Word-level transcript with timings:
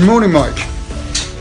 Good 0.00 0.06
morning, 0.06 0.32
Mike. 0.32 0.56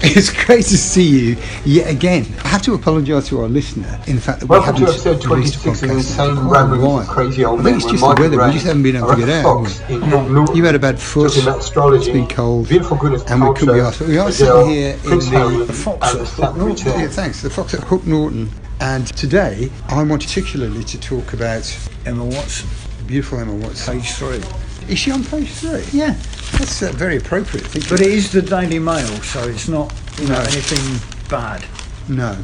It's 0.01 0.29
great 0.45 0.65
to 0.65 0.77
see 0.77 1.03
you 1.07 1.37
yet 1.63 1.89
again. 1.89 2.25
I 2.43 2.49
have 2.49 2.61
to 2.63 2.73
apologise 2.73 3.27
to 3.29 3.39
our 3.41 3.47
listener 3.47 3.99
in 4.07 4.15
the 4.15 4.21
fact 4.21 4.41
that 4.41 4.47
Welcome 4.47 4.75
we 4.75 4.79
to 4.81 4.85
haven't 4.91 5.05
episode 5.07 5.25
released 5.31 5.55
a 5.55 5.59
26 5.59 5.81
of 5.83 5.89
podcast 5.89 5.93
Insane 5.95 6.29
in 6.29 6.35
quite 6.35 6.43
a 6.43 6.49
Ramblings 6.51 6.83
while. 6.83 6.99
of 6.99 7.07
Crazy 7.07 7.45
Old 7.45 7.59
I 7.59 7.63
think 7.63 7.75
it's 7.77 7.85
just 7.85 8.01
the 8.01 8.07
weather. 8.21 8.45
We 8.45 8.51
just 8.51 8.65
haven't 8.65 8.83
been 8.83 8.95
able 8.97 9.07
to 9.11 9.15
get 9.15 9.29
out. 9.29 9.43
Fox 9.43 9.77
have 9.79 9.89
we? 9.89 9.95
in 9.95 10.01
Hook 10.01 10.29
Norton, 10.31 10.55
You 10.57 10.65
had 10.65 10.75
a 10.75 10.79
bad 10.79 10.99
foot. 10.99 11.37
astrology, 11.37 11.97
It's 12.05 12.13
been 12.13 12.27
cold. 12.27 12.67
beautiful 12.69 12.97
goodness 12.97 13.23
And 13.27 13.41
we 13.47 13.53
couldn't 13.55 13.75
be 13.75 13.79
asked. 13.81 14.01
We 14.01 14.17
are 14.17 14.31
sitting 14.31 14.69
here 14.69 14.97
in 15.05 15.09
the- 15.19 15.65
the 15.67 15.73
Fox 15.73 16.07
at 16.15 16.27
Hook 16.27 16.57
Norton. 16.57 16.99
Yeah, 16.99 17.07
thanks. 17.07 17.41
The 17.41 17.49
Fox 17.49 17.73
at 17.73 17.83
Hook 17.85 18.05
Norton. 18.05 18.49
And 18.81 19.07
today, 19.15 19.71
I 19.87 20.03
want 20.03 20.21
particularly 20.21 20.83
to 20.83 20.97
talk 20.99 21.31
about 21.33 21.73
Emma 22.05 22.23
Watson, 22.25 22.67
beautiful 23.07 23.39
Emma 23.39 23.53
Watson. 23.53 23.99
page 24.01 24.11
three. 24.11 24.41
Is 24.87 24.97
she 24.99 25.11
on 25.11 25.23
page 25.23 25.49
three? 25.51 25.83
Yeah, 25.91 26.15
That's 26.59 26.81
uh, 26.83 26.91
very 26.91 27.17
appropriate. 27.17 27.65
Thank 27.67 27.85
you. 27.85 27.89
but 27.89 28.01
it 28.01 28.11
is 28.11 28.31
the 28.31 28.41
Daily 28.41 28.79
Mail, 28.79 29.07
so 29.23 29.41
it's 29.47 29.67
not 29.67 29.93
you 30.19 30.27
know 30.27 30.35
No. 30.35 30.41
anything 30.41 31.29
bad. 31.29 31.63
No. 32.09 32.37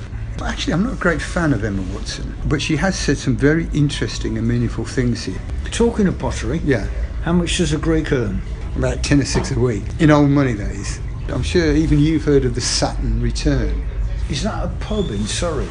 Actually, 0.44 0.74
I'm 0.74 0.84
not 0.84 0.94
a 0.94 0.98
great 0.98 1.22
fan 1.22 1.54
of 1.54 1.64
Emma 1.64 1.82
Watson, 1.94 2.36
but 2.46 2.62
she 2.62 2.76
has 2.78 2.98
said 2.98 3.18
some 3.18 3.36
very 3.36 3.68
interesting 3.74 4.38
and 4.38 4.48
meaningful 4.48 4.86
things 4.86 5.24
here. 5.26 5.40
Talking 5.72 6.08
of 6.08 6.18
pottery, 6.20 6.62
Yeah, 6.64 6.88
how 7.24 7.34
much 7.34 7.58
does 7.58 7.74
a 7.74 7.78
Greek 7.78 8.12
earn? 8.12 8.42
about 8.78 9.02
10 9.04 9.22
or 9.22 9.26
6 9.26 9.52
a 9.52 9.60
week. 9.60 9.84
In 10.00 10.12
old 10.12 10.30
money, 10.30 10.52
that 10.54 10.72
is. 10.72 11.00
I'm 11.30 11.44
sure 11.44 11.72
even 11.74 11.98
you've 12.00 12.26
heard 12.26 12.44
of 12.44 12.54
the 12.56 12.60
Saturn 12.62 13.22
return. 13.22 13.86
Is 14.30 14.44
that 14.44 14.66
a 14.66 14.68
pub 14.82 15.10
in 15.12 15.26
Surrey? 15.26 15.68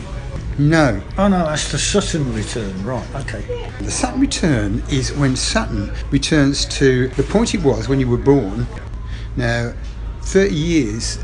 No. 0.59 1.01
Oh 1.19 1.29
no, 1.29 1.47
that's 1.47 1.73
the 1.73 1.79
Sutton 1.79 2.33
return. 2.33 2.85
Right, 2.85 3.07
okay. 3.17 3.71
The 3.81 3.91
Saturn 3.91 4.21
return 4.21 4.83
is 4.91 5.13
when 5.13 5.35
Saturn 5.37 5.93
returns 6.11 6.65
to 6.79 7.09
the 7.09 7.23
point 7.25 7.55
it 7.55 7.63
was 7.63 7.89
when 7.89 7.99
you 7.99 8.09
were 8.09 8.17
born. 8.19 8.67
Now, 9.37 9.73
30 10.23 10.55
years. 10.55 11.19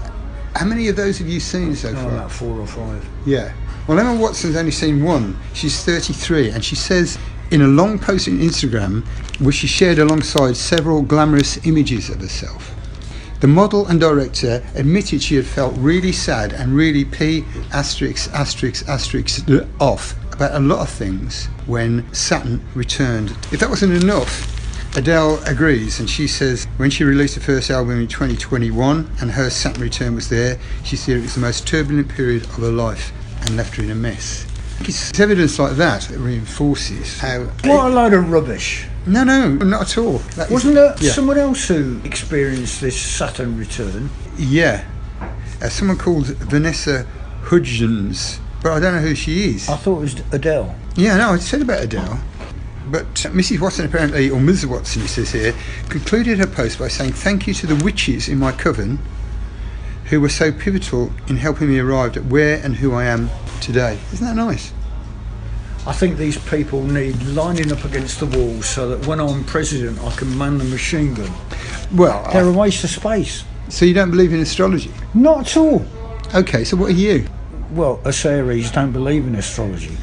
How 0.56 0.66
many 0.66 0.88
of 0.88 0.96
those 0.96 1.18
have 1.18 1.28
you 1.28 1.38
seen 1.38 1.76
so 1.76 1.90
Oh, 1.90 1.94
far? 1.94 2.08
about 2.12 2.32
four 2.32 2.58
or 2.58 2.66
five. 2.66 3.06
Yeah. 3.24 3.52
Well, 3.86 3.98
Emma 4.00 4.14
Watson's 4.20 4.56
only 4.56 4.72
seen 4.72 5.02
one. 5.02 5.38
She's 5.54 5.84
33, 5.84 6.50
and 6.50 6.64
she 6.64 6.74
says 6.74 7.16
in 7.52 7.62
a 7.62 7.66
long 7.68 7.98
post 7.98 8.26
on 8.28 8.38
Instagram, 8.38 9.04
which 9.40 9.56
she 9.56 9.66
shared 9.68 9.98
alongside 10.00 10.56
several 10.56 11.02
glamorous 11.02 11.64
images 11.66 12.10
of 12.10 12.20
herself. 12.20 12.74
The 13.40 13.46
model 13.46 13.86
and 13.86 13.98
director 13.98 14.62
admitted 14.74 15.22
she 15.22 15.36
had 15.36 15.46
felt 15.46 15.74
really 15.78 16.12
sad 16.12 16.52
and 16.52 16.74
really 16.74 17.06
p 17.06 17.42
asterisk 17.72 18.30
asterisk 18.34 18.86
asterisk 18.86 19.48
off 19.80 20.14
about 20.34 20.54
a 20.54 20.60
lot 20.60 20.80
of 20.80 20.90
things 20.90 21.46
when 21.64 22.04
Saturn 22.12 22.62
returned. 22.74 23.30
If 23.50 23.60
that 23.60 23.70
wasn't 23.70 24.02
enough, 24.02 24.46
Adele 24.94 25.42
agrees 25.46 26.00
and 26.00 26.10
she 26.10 26.28
says 26.28 26.66
when 26.76 26.90
she 26.90 27.02
released 27.02 27.36
her 27.36 27.40
first 27.40 27.70
album 27.70 27.98
in 27.98 28.08
2021 28.08 29.10
and 29.22 29.30
her 29.30 29.48
Saturn 29.48 29.80
return 29.80 30.14
was 30.14 30.28
there, 30.28 30.58
she 30.84 30.96
said 30.96 31.16
it 31.16 31.22
was 31.22 31.34
the 31.34 31.40
most 31.40 31.66
turbulent 31.66 32.10
period 32.10 32.42
of 32.42 32.56
her 32.56 32.70
life 32.70 33.10
and 33.40 33.56
left 33.56 33.76
her 33.76 33.82
in 33.82 33.90
a 33.90 33.94
mess. 33.94 34.49
It's 34.80 35.18
evidence 35.20 35.58
like 35.58 35.76
that 35.76 36.02
that 36.02 36.18
reinforces 36.18 37.18
how. 37.18 37.40
What 37.64 37.86
a 37.86 37.88
load 37.94 38.12
of 38.14 38.30
rubbish! 38.30 38.86
No, 39.06 39.24
no, 39.24 39.48
not 39.48 39.82
at 39.82 39.98
all. 39.98 40.18
That 40.36 40.46
is- 40.46 40.52
Wasn't 40.52 40.74
there 40.74 40.94
Yeah. 41.00 41.12
someone 41.12 41.38
else 41.38 41.68
who 41.68 42.00
experienced 42.04 42.80
this 42.80 42.96
Saturn 43.00 43.56
return? 43.58 44.10
Yeah. 44.38 44.82
Uh, 45.62 45.68
someone 45.68 45.96
called 45.98 46.26
Vanessa 46.26 47.06
Hudgens, 47.44 48.38
but 48.62 48.72
I 48.72 48.80
don't 48.80 48.94
know 48.94 49.00
who 49.02 49.14
she 49.14 49.54
is. 49.54 49.68
I 49.68 49.76
thought 49.76 49.98
it 49.98 50.00
was 50.00 50.16
Adele. 50.32 50.74
Yeah, 50.96 51.16
no, 51.18 51.30
I 51.32 51.38
said 51.38 51.62
about 51.62 51.82
Adele. 51.82 52.18
But 52.90 53.24
uh, 53.26 53.30
Mrs. 53.30 53.60
Watson 53.60 53.84
apparently, 53.84 54.30
or 54.30 54.40
Ms. 54.40 54.66
Watson, 54.66 55.02
it 55.02 55.08
says 55.08 55.30
here, 55.32 55.54
concluded 55.88 56.38
her 56.38 56.46
post 56.46 56.78
by 56.78 56.88
saying 56.88 57.12
thank 57.12 57.46
you 57.46 57.54
to 57.54 57.66
the 57.66 57.76
witches 57.84 58.28
in 58.28 58.38
my 58.38 58.52
coven 58.52 58.98
who 60.06 60.20
were 60.20 60.28
so 60.28 60.50
pivotal 60.50 61.12
in 61.28 61.36
helping 61.36 61.68
me 61.68 61.78
arrive 61.78 62.16
at 62.16 62.24
where 62.24 62.60
and 62.64 62.76
who 62.76 62.92
I 62.92 63.04
am 63.04 63.30
today. 63.60 63.98
Isn't 64.12 64.26
that 64.26 64.36
nice? 64.36 64.72
I 65.86 65.92
think 65.92 66.18
these 66.18 66.36
people 66.36 66.82
need 66.82 67.20
lining 67.22 67.72
up 67.72 67.84
against 67.84 68.20
the 68.20 68.26
wall 68.26 68.60
so 68.62 68.88
that 68.90 69.06
when 69.06 69.18
I'm 69.20 69.44
president, 69.44 69.98
I 70.02 70.10
can 70.10 70.36
man 70.36 70.58
the 70.58 70.64
machine 70.64 71.14
gun. 71.14 71.30
Well, 71.94 72.28
They're 72.32 72.44
I- 72.44 72.48
a 72.48 72.52
waste 72.52 72.84
of 72.84 72.90
space. 72.90 73.44
so 73.68 73.84
you 73.86 73.94
don't 73.94 74.10
believe 74.10 74.32
in 74.32 74.40
astrology? 74.40 74.90
Not 75.14 75.40
at 75.40 75.56
all. 75.56 75.84
Okay, 76.34 76.64
so 76.64 76.76
what 76.76 76.90
are 76.90 76.94
you? 76.94 77.26
Well, 77.72 78.00
us 78.04 78.24
Aries 78.24 78.70
don't 78.70 78.92
believe 78.92 79.26
in 79.26 79.34
astrology. 79.36 79.96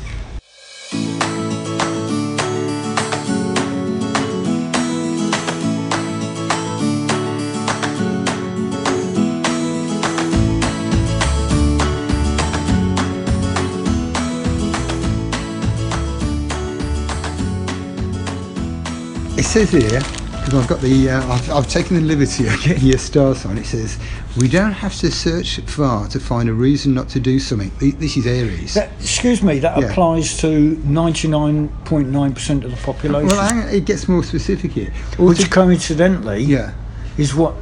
Says 19.47 19.71
here, 19.71 19.99
because 20.31 20.53
I've 20.55 20.67
got 20.67 20.81
the, 20.81 21.09
uh, 21.09 21.25
I've, 21.33 21.49
I've 21.49 21.67
taken 21.69 21.95
the 21.95 22.01
liberty 22.01 22.47
of 22.47 22.61
getting 22.61 22.83
your 22.85 22.97
star 22.97 23.33
sign. 23.33 23.57
It 23.57 23.65
says, 23.65 23.97
"We 24.37 24.47
don't 24.47 24.71
have 24.73 24.93
to 24.97 25.09
search 25.11 25.59
far 25.61 26.07
to 26.09 26.19
find 26.19 26.49
a 26.49 26.53
reason 26.53 26.93
not 26.93 27.07
to 27.09 27.19
do 27.19 27.39
something." 27.39 27.71
This 27.79 28.17
is 28.17 28.27
Aries. 28.27 28.73
That, 28.73 28.91
excuse 28.99 29.41
me, 29.41 29.59
that 29.59 29.77
Yeah. 29.77 29.85
applies 29.85 30.37
to 30.39 30.75
99.9% 30.85 32.63
of 32.65 32.71
the 32.71 32.77
population. 32.77 33.27
well, 33.27 33.41
hang 33.41 33.63
on, 33.63 33.69
it 33.69 33.85
gets 33.85 34.07
more 34.07 34.23
specific 34.23 34.71
here. 34.73 34.93
Or 35.17 35.27
which 35.27 35.39
to- 35.39 35.49
coincidentally 35.49 36.43
yeah, 36.43 36.73
is 37.17 37.33
what 37.33 37.55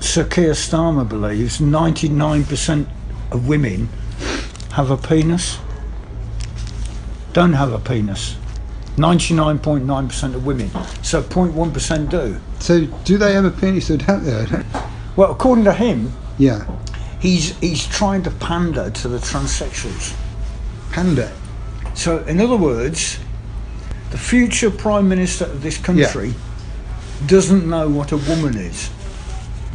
Sir 0.00 0.24
Keir 0.24 0.52
Starmer 0.52 1.08
believes 1.08 1.58
99% 1.60 2.86
of 3.32 3.48
women 3.48 3.88
have 4.72 4.90
a 4.90 4.96
penis. 4.96 5.58
Don't 7.32 7.54
have 7.54 7.72
a 7.72 7.78
penis. 7.78 8.36
99.9% 8.96 10.34
of 10.34 10.46
women. 10.46 10.70
So 11.02 11.22
0.1% 11.22 12.10
do. 12.10 12.40
So, 12.60 12.86
do 13.04 13.18
they 13.18 13.32
have 13.32 13.44
a 13.44 13.50
penis 13.50 13.90
or 13.90 13.96
don't 13.96 14.24
they? 14.24 14.64
Well, 15.16 15.30
according 15.30 15.64
to 15.64 15.72
him, 15.72 16.12
Yeah, 16.38 16.66
he's 17.20 17.56
he's 17.58 17.86
trying 17.86 18.24
to 18.24 18.30
pander 18.32 18.90
to 18.90 19.08
the 19.08 19.18
transsexuals. 19.18 20.12
Pander. 20.90 21.30
So, 21.94 22.18
in 22.24 22.40
other 22.40 22.56
words, 22.56 23.20
the 24.10 24.18
future 24.18 24.70
prime 24.70 25.08
minister 25.08 25.44
of 25.44 25.62
this 25.62 25.78
country 25.78 26.34
doesn't 27.26 27.68
know 27.68 27.88
what 27.88 28.10
a 28.10 28.16
woman 28.16 28.56
is. 28.56 28.90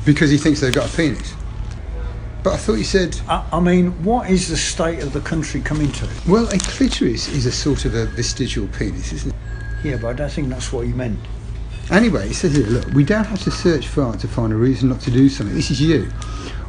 Because 0.05 0.29
he 0.29 0.37
thinks 0.37 0.59
they've 0.59 0.73
got 0.73 0.93
a 0.93 0.97
penis. 0.97 1.33
But 2.41 2.53
I 2.53 2.57
thought 2.57 2.75
you 2.75 2.85
said, 2.85 3.19
I, 3.27 3.45
I 3.51 3.59
mean, 3.59 3.91
what 4.03 4.29
is 4.29 4.47
the 4.47 4.55
state 4.55 5.03
of 5.03 5.11
the 5.11 5.19
country 5.21 5.59
coming 5.61 5.91
to? 5.93 6.09
well, 6.27 6.47
a 6.49 6.57
clitoris 6.57 7.27
is 7.27 7.45
a 7.45 7.51
sort 7.51 7.85
of 7.85 7.95
a 7.95 8.05
vestigial 8.05 8.67
penis, 8.67 9.11
isn't 9.11 9.31
it? 9.31 9.35
Yeah, 9.83 9.97
but 9.97 10.07
I 10.09 10.13
don't 10.13 10.31
think 10.31 10.49
that's 10.49 10.71
what 10.71 10.85
he 10.85 10.93
meant. 10.93 11.19
Anyway, 11.91 12.29
it 12.29 12.35
says 12.35 12.55
here, 12.55 12.67
look, 12.67 12.85
we 12.93 13.03
don't 13.03 13.25
have 13.25 13.43
to 13.43 13.51
search 13.51 13.87
far 13.87 14.15
to 14.15 14.27
find 14.27 14.53
a 14.53 14.55
reason 14.55 14.89
not 14.89 15.01
to 15.01 15.11
do 15.11 15.27
something. 15.27 15.55
This 15.55 15.71
is 15.71 15.81
you. 15.81 16.11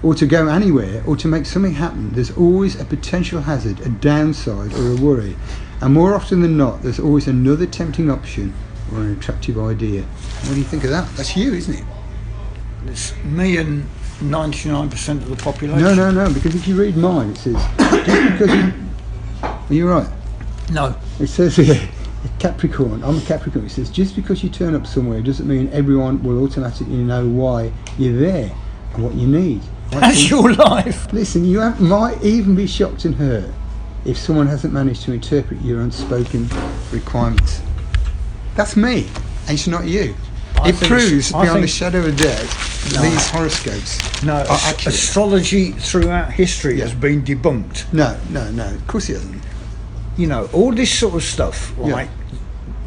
Or 0.03 0.15
to 0.15 0.27
go 0.27 0.49
anywhere, 0.49 1.05
or 1.07 1.15
to 1.17 1.29
make 1.29 1.45
something 1.45 1.75
happen. 1.75 2.11
There's 2.13 2.31
always 2.31 2.81
a 2.81 2.85
potential 2.85 3.43
hazard, 3.43 3.81
a 3.81 3.91
downside, 3.91 4.73
or 4.73 4.93
a 4.93 4.97
worry. 4.97 5.37
And 5.83 5.93
more 5.95 6.15
often 6.15 6.41
than 6.41 6.57
not, 6.57 6.83
there's 6.83 6.99
always 6.99 7.29
another 7.29 7.67
tempting 7.67 8.11
option 8.11 8.55
or 8.93 9.01
an 9.01 9.13
attractive 9.13 9.59
idea. 9.59 10.03
What 10.03 10.55
do 10.55 10.59
you 10.59 10.65
think 10.65 10.85
of 10.85 10.91
that? 10.91 11.09
That's 11.17 11.37
you, 11.37 11.53
isn't 11.53 11.75
it? 11.75 11.85
It's 12.87 13.15
me 13.25 13.59
and 13.59 13.87
99% 14.21 15.09
of 15.09 15.29
the 15.29 15.37
population. 15.37 15.83
No, 15.83 15.95
no, 15.95 16.11
no, 16.11 16.33
because 16.33 16.55
if 16.55 16.69
you 16.69 16.79
read 16.79 16.97
mine, 16.97 17.31
it 17.31 17.37
says, 17.39 17.55
just 17.55 18.33
because 18.39 18.55
you. 18.55 18.73
Are 19.43 19.75
you 19.75 19.89
right? 19.89 20.09
No. 20.73 20.95
It 21.19 21.29
says 21.29 21.57
here, 21.57 21.89
Capricorn, 22.39 23.03
I'm 23.03 23.19
a 23.19 23.21
Capricorn. 23.23 23.67
It 23.67 23.71
says, 23.71 23.91
just 23.91 24.15
because 24.15 24.43
you 24.43 24.51
turn 24.51 24.75
up 24.75 24.87
somewhere 24.87 25.21
doesn't 25.23 25.47
mean 25.49 25.69
everyone 25.73 26.23
will 26.23 26.45
automatically 26.45 26.97
know 26.97 27.27
why 27.29 27.73
you're 27.99 28.19
there 28.19 28.53
and 28.95 29.05
what 29.05 29.15
you 29.15 29.27
need. 29.27 29.63
That's 29.91 30.31
your 30.31 30.53
life. 30.53 31.13
Listen, 31.13 31.45
you 31.45 31.61
have, 31.61 31.81
might 31.81 32.23
even 32.23 32.55
be 32.55 32.67
shocked 32.67 33.05
and 33.05 33.15
hurt 33.15 33.51
if 34.05 34.17
someone 34.17 34.47
hasn't 34.47 34.73
managed 34.73 35.03
to 35.03 35.13
interpret 35.13 35.61
your 35.63 35.81
unspoken 35.81 36.49
requirements. 36.93 37.61
That's 38.55 38.77
me, 38.77 39.09
and 39.47 39.51
it's 39.51 39.67
not 39.67 39.87
you. 39.87 40.15
I 40.63 40.69
it 40.71 40.77
proves 40.77 41.33
beyond 41.33 41.65
a 41.65 41.67
shadow 41.67 41.99
of 42.01 42.07
a 42.07 42.13
doubt 42.13 42.57
No. 42.95 43.03
these 43.03 43.29
horoscopes 43.29 44.23
No, 44.23 44.45
astrology 44.87 45.73
throughout 45.73 46.33
history 46.33 46.79
Yeah. 46.79 46.85
has 46.85 46.95
been 46.95 47.23
debunked. 47.23 47.85
no, 47.93 48.17
no, 48.31 48.51
no. 48.51 48.67
Of 48.67 48.87
course 48.87 49.09
it 49.09 49.15
hasn't. 49.15 49.43
You 50.17 50.27
know, 50.27 50.49
all 50.53 50.73
this 50.73 50.91
sort 50.93 51.15
of 51.15 51.23
stuff, 51.23 51.73
Yeah. 51.83 51.93
right? 51.93 52.11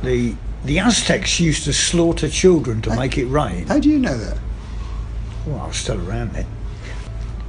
The 0.03 0.35
the 0.65 0.79
Aztecs 0.79 1.41
used 1.41 1.65
to 1.65 1.73
slaughter 1.73 2.29
children 2.29 2.81
to 2.83 2.95
make 2.95 3.17
it 3.17 3.25
rain. 3.25 3.65
How 3.67 3.79
do 3.79 3.89
you 3.89 3.99
know 3.99 4.17
that? 4.17 4.37
Well, 5.45 5.59
I 5.59 5.67
was 5.67 5.75
still 5.75 5.99
around 6.09 6.31
then. 6.33 6.45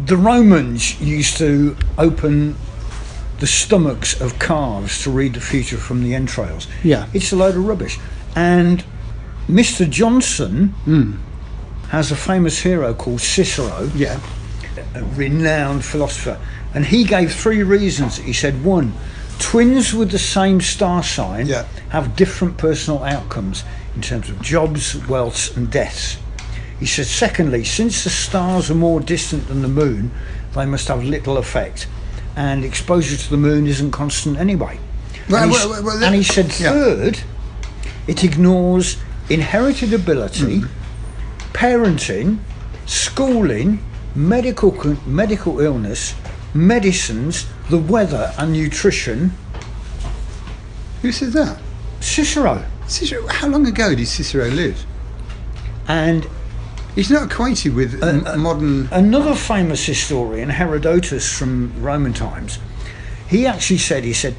The 0.05 0.17
Romans 0.17 1.01
used 1.01 1.37
to 1.37 1.77
open 1.97 2.57
the 3.39 3.47
stomachs 3.47 4.21
of 4.21 4.41
calves 4.41 5.01
to 5.03 5.11
read 5.11 5.35
the 5.35 5.41
future 5.41 5.77
from 5.77 6.03
the 6.03 6.13
entrails. 6.15 6.67
Yeah. 6.83 7.07
It's 7.13 7.31
a 7.31 7.37
load 7.37 7.55
of 7.55 7.65
rubbish. 7.65 7.99
And 8.35 8.83
Mr. 9.49 9.89
Johnson 9.89 10.75
Hmm. 10.85 11.13
has 11.91 12.11
a 12.11 12.17
famous 12.17 12.59
hero 12.61 12.95
called 12.95 13.21
Cicero, 13.21 13.91
Yeah. 13.95 14.19
a 14.95 15.03
renowned 15.17 15.85
philosopher, 15.85 16.39
and 16.75 16.87
he 16.87 17.05
gave 17.05 17.33
three 17.33 17.63
reasons. 17.63 18.17
He 18.19 18.33
said, 18.33 18.65
one, 18.65 18.95
twins 19.39 19.93
with 19.93 20.11
the 20.11 20.19
same 20.19 20.61
star 20.61 21.03
sign 21.03 21.47
Yeah. 21.47 21.65
have 21.91 22.17
different 22.17 22.57
personal 22.57 23.05
outcomes 23.05 23.65
in 23.95 24.01
terms 24.03 24.29
of 24.29 24.41
jobs, 24.41 24.97
wealth, 25.09 25.57
and 25.57 25.71
deaths. 25.71 26.17
He 26.81 26.87
said, 26.87 27.07
secondly, 27.07 27.65
since 27.65 28.03
the 28.03 28.11
stars 28.11 28.71
are 28.71 28.75
more 28.75 29.01
distant 29.01 29.49
than 29.49 29.63
the 29.63 29.69
moon, 29.69 30.11
they 30.55 30.65
must 30.67 30.89
have 30.89 31.05
little 31.05 31.37
effect, 31.37 31.87
and 32.35 32.65
exposure 32.65 33.17
to 33.17 33.31
the 33.31 33.37
moon 33.37 33.67
isn't 33.67 33.91
constant 33.93 34.39
anyway. 34.39 34.79
Well, 35.29 35.43
and, 35.45 35.53
he, 35.53 35.57
well, 35.57 35.83
well, 35.83 36.03
and 36.05 36.15
he 36.15 36.23
said, 36.23 36.53
yeah. 36.59 36.71
third, 36.73 37.19
it 38.07 38.25
ignores 38.25 38.97
inherited 39.29 39.93
ability, 39.93 40.61
Hmm. 40.61 40.67
parenting, 41.53 42.39
schooling, 42.87 43.79
medical 44.15 44.71
medical 45.07 45.61
illness, 45.61 46.15
medicines, 46.53 47.47
the 47.71 47.79
weather, 47.79 48.33
and 48.39 48.53
nutrition. 48.53 49.33
Who 51.03 51.13
said 51.13 51.33
that? 51.33 51.59
Cicero, 52.01 52.63
Cicero. 52.87 53.27
How 53.29 53.49
long 53.49 53.67
ago 53.67 53.95
did 53.95 54.07
Cicero 54.09 54.49
live? 54.49 54.85
and 55.89 56.27
He's 56.95 57.11
not 57.11 57.25
acquainted 57.25 57.75
with 57.75 58.01
a, 58.05 58.07
m- 58.33 58.41
modern. 58.41 58.89
another 58.93 59.35
famous 59.35 59.85
historian, 59.85 60.49
Herodotus 60.49 61.31
from 61.37 61.73
Roman 61.83 62.13
times, 62.13 62.61
he 63.27 63.47
actually 63.49 63.79
said, 63.79 64.05
he 64.05 64.13
said, 64.13 64.37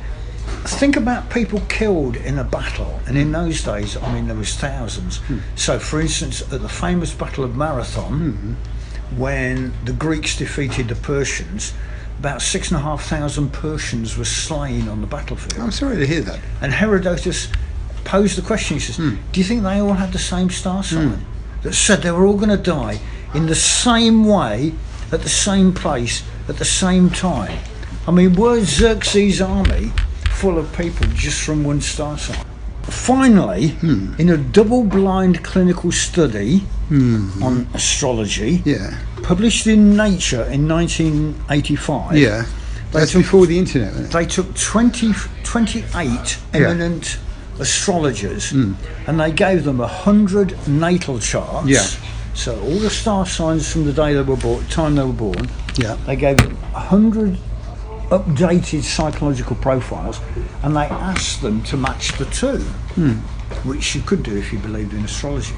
think 0.73 0.95
about 0.95 1.29
people 1.29 1.61
killed 1.69 2.15
in 2.15 2.39
a 2.39 2.43
battle. 2.43 2.99
And 3.07 3.17
in 3.17 3.31
those 3.31 3.63
days, 3.63 3.97
I 3.97 4.13
mean, 4.13 4.27
there 4.27 4.35
was 4.35 4.55
thousands. 4.55 5.17
Hmm. 5.17 5.39
So, 5.55 5.79
for 5.79 6.01
instance, 6.01 6.41
at 6.41 6.61
the 6.61 6.69
famous 6.69 7.13
Battle 7.13 7.43
of 7.43 7.55
Marathon, 7.55 8.31
hmm. 8.31 8.53
when 9.19 9.73
the 9.83 9.93
Greeks 9.93 10.37
defeated 10.37 10.87
the 10.87 10.95
Persians, 10.95 11.73
about 12.19 12.41
six 12.41 12.69
and 12.69 12.79
a 12.79 12.81
half 12.81 13.03
thousand 13.05 13.51
Persians 13.51 14.17
were 14.17 14.25
slain 14.25 14.87
on 14.87 15.01
the 15.01 15.07
battlefield. 15.07 15.61
I'm 15.61 15.71
sorry 15.71 15.97
to 15.97 16.07
hear 16.07 16.21
that. 16.21 16.39
And 16.61 16.73
Herodotus 16.73 17.49
posed 18.05 18.37
the 18.37 18.41
question. 18.41 18.77
He 18.77 18.79
says, 18.79 18.97
hmm. 18.97 19.15
"Do 19.31 19.39
you 19.39 19.45
think 19.45 19.63
they 19.63 19.79
all 19.79 19.93
had 19.93 20.13
the 20.13 20.19
same 20.19 20.49
star 20.49 20.83
sign 20.83 21.25
that 21.63 21.73
said 21.73 22.01
they 22.01 22.11
were 22.11 22.25
all 22.25 22.37
going 22.37 22.49
to 22.49 22.57
die 22.57 22.99
in 23.33 23.47
the 23.47 23.55
same 23.55 24.25
way, 24.25 24.73
at 25.11 25.21
the 25.21 25.29
same 25.29 25.73
place, 25.73 26.23
at 26.47 26.57
the 26.57 26.65
same 26.65 27.09
time?" 27.09 27.59
I 28.07 28.11
mean, 28.11 28.35
were 28.35 28.63
Xerxes' 28.63 29.41
army 29.41 29.91
full 30.45 30.59
of 30.59 30.77
people 30.77 31.07
just 31.15 31.41
from 31.41 31.63
one 31.63 31.81
star 31.81 32.15
sign? 32.19 32.45
Finally, 32.83 33.69
hmm. 33.69 34.13
in 34.19 34.29
a 34.29 34.37
double-blind 34.37 35.43
clinical 35.43 35.91
study 35.91 36.59
hmm. 36.87 37.41
on 37.41 37.67
astrology, 37.73 38.61
Yeah. 38.63 38.95
published 39.23 39.65
in 39.65 39.97
Nature 39.97 40.43
in 40.43 40.67
1985, 40.67 42.15
Yeah. 42.15 42.45
That's 42.91 43.13
took- 43.13 43.23
before 43.23 43.47
the 43.47 43.57
internet. 43.57 44.11
they 44.11 44.27
took 44.27 44.53
20, 44.53 45.13
28 45.43 46.37
eminent 46.53 47.17
astrologers 47.57 48.51
hmm. 48.51 48.73
and 49.07 49.19
they 49.19 49.31
gave 49.31 49.63
them 49.63 49.79
100 49.79 50.67
natal 50.67 51.17
charts. 51.17 51.67
Yeah. 51.67 51.87
So 52.35 52.59
all 52.59 52.77
the 52.77 52.91
star 52.91 53.25
signs 53.25 53.67
from 53.71 53.85
the 53.85 53.93
day 53.93 54.13
they 54.13 54.21
were 54.21 54.37
born, 54.37 54.63
time 54.67 54.93
they 54.93 55.03
were 55.03 55.21
born. 55.27 55.49
Yeah. 55.75 55.97
They 56.05 56.15
gave 56.15 56.37
them 56.37 56.55
100 56.73 57.35
updated 58.09 58.83
psychological 58.83 59.55
profiles 59.57 60.19
and 60.63 60.75
they 60.75 60.85
asked 60.85 61.41
them 61.41 61.61
to 61.63 61.77
match 61.77 62.17
the 62.17 62.25
two, 62.25 62.59
which 63.63 63.95
you 63.95 64.01
could 64.01 64.23
do 64.23 64.35
if 64.37 64.51
you 64.53 64.59
believed 64.59 64.93
in 64.93 65.03
astrology. 65.03 65.53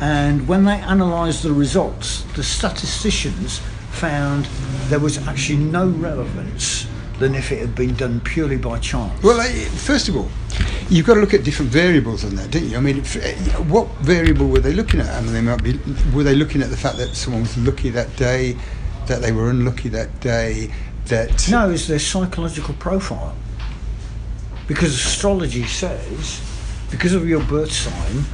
And 0.00 0.46
when 0.46 0.64
they 0.64 0.80
analysed 0.80 1.42
the 1.42 1.52
results, 1.52 2.22
the 2.34 2.42
statisticians 2.42 3.60
found 3.90 4.44
there 4.88 5.00
was 5.00 5.26
actually 5.26 5.58
no 5.58 5.88
relevance 5.88 6.86
than 7.18 7.34
if 7.34 7.50
it 7.50 7.58
had 7.58 7.74
been 7.74 7.94
done 7.94 8.20
purely 8.20 8.56
by 8.56 8.78
chance. 8.78 9.20
Well, 9.22 9.42
first 9.70 10.08
of 10.08 10.16
all, 10.16 10.28
you've 10.88 11.06
got 11.06 11.14
to 11.14 11.20
look 11.20 11.34
at 11.34 11.42
different 11.42 11.70
variables 11.70 12.24
on 12.24 12.36
that, 12.36 12.50
don't 12.50 12.68
you? 12.68 12.76
I 12.76 12.80
mean, 12.80 13.00
uh, 13.00 13.02
what 13.64 13.88
variable 13.98 14.46
were 14.46 14.60
they 14.60 14.72
looking 14.72 15.00
at? 15.00 15.08
I 15.08 15.20
mean, 15.20 15.32
they 15.32 15.40
might 15.40 15.62
be. 15.62 15.78
Were 16.14 16.22
they 16.22 16.36
looking 16.36 16.62
at 16.62 16.70
the 16.70 16.76
fact 16.76 16.96
that 16.98 17.16
someone 17.16 17.42
was 17.42 17.58
lucky 17.58 17.90
that 17.90 18.14
day, 18.16 18.56
that 19.06 19.20
they 19.20 19.32
were 19.32 19.50
unlucky 19.50 19.88
that 19.88 20.20
day, 20.20 20.70
that 21.08 21.48
No, 21.50 21.70
it's 21.70 21.86
their 21.86 21.98
psychological 21.98 22.74
profile. 22.74 23.34
Because 24.66 24.94
astrology 24.94 25.64
says, 25.66 26.40
because 26.90 27.14
of 27.14 27.26
your 27.26 27.42
birth 27.44 27.72
sign, 27.72 28.24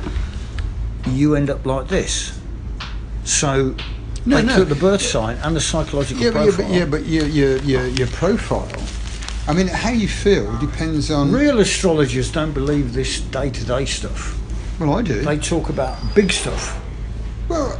you 1.14 1.36
end 1.36 1.50
up 1.50 1.64
like 1.64 1.88
this. 1.88 2.38
So 3.24 3.74
No, 4.26 4.36
they 4.36 4.42
no. 4.42 4.56
took 4.56 4.68
the 4.68 4.74
birth 4.74 5.02
sign 5.02 5.36
and 5.42 5.54
the 5.54 5.60
psychological 5.60 6.22
Yeah, 6.22 6.30
but, 6.30 6.38
yeah, 6.40 6.44
profile. 6.52 6.66
but, 6.68 6.74
yeah, 6.76 6.84
but 6.86 7.06
your, 7.06 7.26
your 7.26 7.56
your 7.58 7.86
your 7.88 8.06
profile. 8.08 8.68
I 9.46 9.52
mean, 9.52 9.68
how 9.68 9.90
you 9.90 10.08
feel 10.08 10.56
depends 10.58 11.10
on. 11.10 11.30
Real 11.30 11.60
astrologers 11.60 12.32
don't 12.32 12.52
believe 12.52 12.94
this 12.94 13.20
day-to-day 13.20 13.84
stuff. 13.84 14.40
Well, 14.80 14.94
I 14.94 15.02
do. 15.02 15.20
They 15.20 15.38
talk 15.38 15.68
about 15.68 15.96
big 16.14 16.32
stuff, 16.32 16.80
well, 17.48 17.78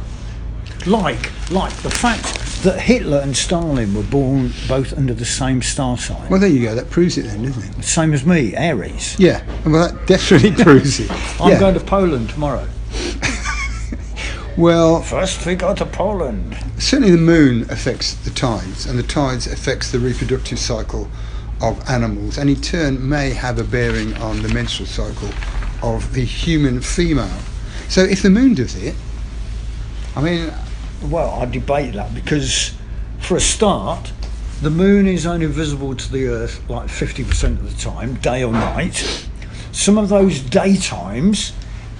like 0.85 1.31
like 1.51 1.73
the 1.77 1.89
fact 1.89 2.39
that 2.65 2.79
Hitler 2.81 3.19
and 3.19 3.35
Stalin 3.35 3.93
were 3.93 4.03
born 4.03 4.51
both 4.67 4.95
under 4.97 5.13
the 5.13 5.25
same 5.25 5.61
star 5.61 5.97
sign. 5.97 6.29
well, 6.29 6.39
there 6.39 6.49
you 6.49 6.61
go. 6.61 6.75
That 6.75 6.89
proves 6.89 7.17
it, 7.17 7.23
then, 7.23 7.43
doesn't 7.43 7.79
it? 7.79 7.83
Same 7.83 8.13
as 8.13 8.25
me, 8.25 8.55
Aries. 8.55 9.15
Yeah. 9.17 9.43
Well, 9.65 9.87
that 9.89 10.05
definitely 10.07 10.51
proves 10.63 10.99
it. 10.99 11.09
I'm 11.41 11.51
yeah. 11.51 11.59
going 11.59 11.73
to 11.75 11.79
Poland 11.79 12.29
tomorrow. 12.29 12.67
Well, 14.57 15.01
First, 15.01 15.45
we 15.45 15.55
go 15.55 15.75
to 15.75 15.85
Poland. 15.85 16.55
certainly 16.77 17.11
the 17.11 17.17
moon 17.17 17.63
affects 17.69 18.13
the 18.13 18.29
tides, 18.29 18.85
and 18.85 18.97
the 18.97 19.03
tides 19.03 19.47
affects 19.47 19.91
the 19.91 19.99
reproductive 19.99 20.59
cycle 20.59 21.09
of 21.61 21.89
animals, 21.89 22.37
and 22.37 22.49
in 22.49 22.61
turn 22.61 23.09
may 23.09 23.31
have 23.31 23.59
a 23.59 23.65
bearing 23.65 24.13
on 24.15 24.43
the 24.43 24.47
menstrual 24.53 24.87
cycle 24.87 25.27
of 25.83 26.13
the 26.13 26.23
human 26.23 26.79
female. 26.79 27.37
So, 27.89 28.01
if 28.03 28.21
the 28.21 28.29
moon 28.29 28.53
does 28.53 28.81
it, 28.81 28.95
I 30.15 30.21
mean, 30.21 30.53
Well, 31.03 31.29
I 31.41 31.45
debate 31.45 31.93
that 31.93 32.13
because, 32.15 32.73
for 33.19 33.37
a 33.37 33.41
start, 33.41 34.11
the 34.61 34.69
moon 34.69 35.07
is 35.07 35.25
only 35.25 35.45
visible 35.45 35.95
to 35.95 36.11
the 36.11 36.27
Earth 36.27 36.67
like 36.69 36.87
50% 36.87 37.43
of 37.59 37.75
the 37.75 37.81
time, 37.81 38.15
day 38.15 38.43
or 38.43 38.51
night. 38.53 39.27
Some 39.71 39.97
of 39.97 40.09
those 40.09 40.39
daytimes, 40.39 41.51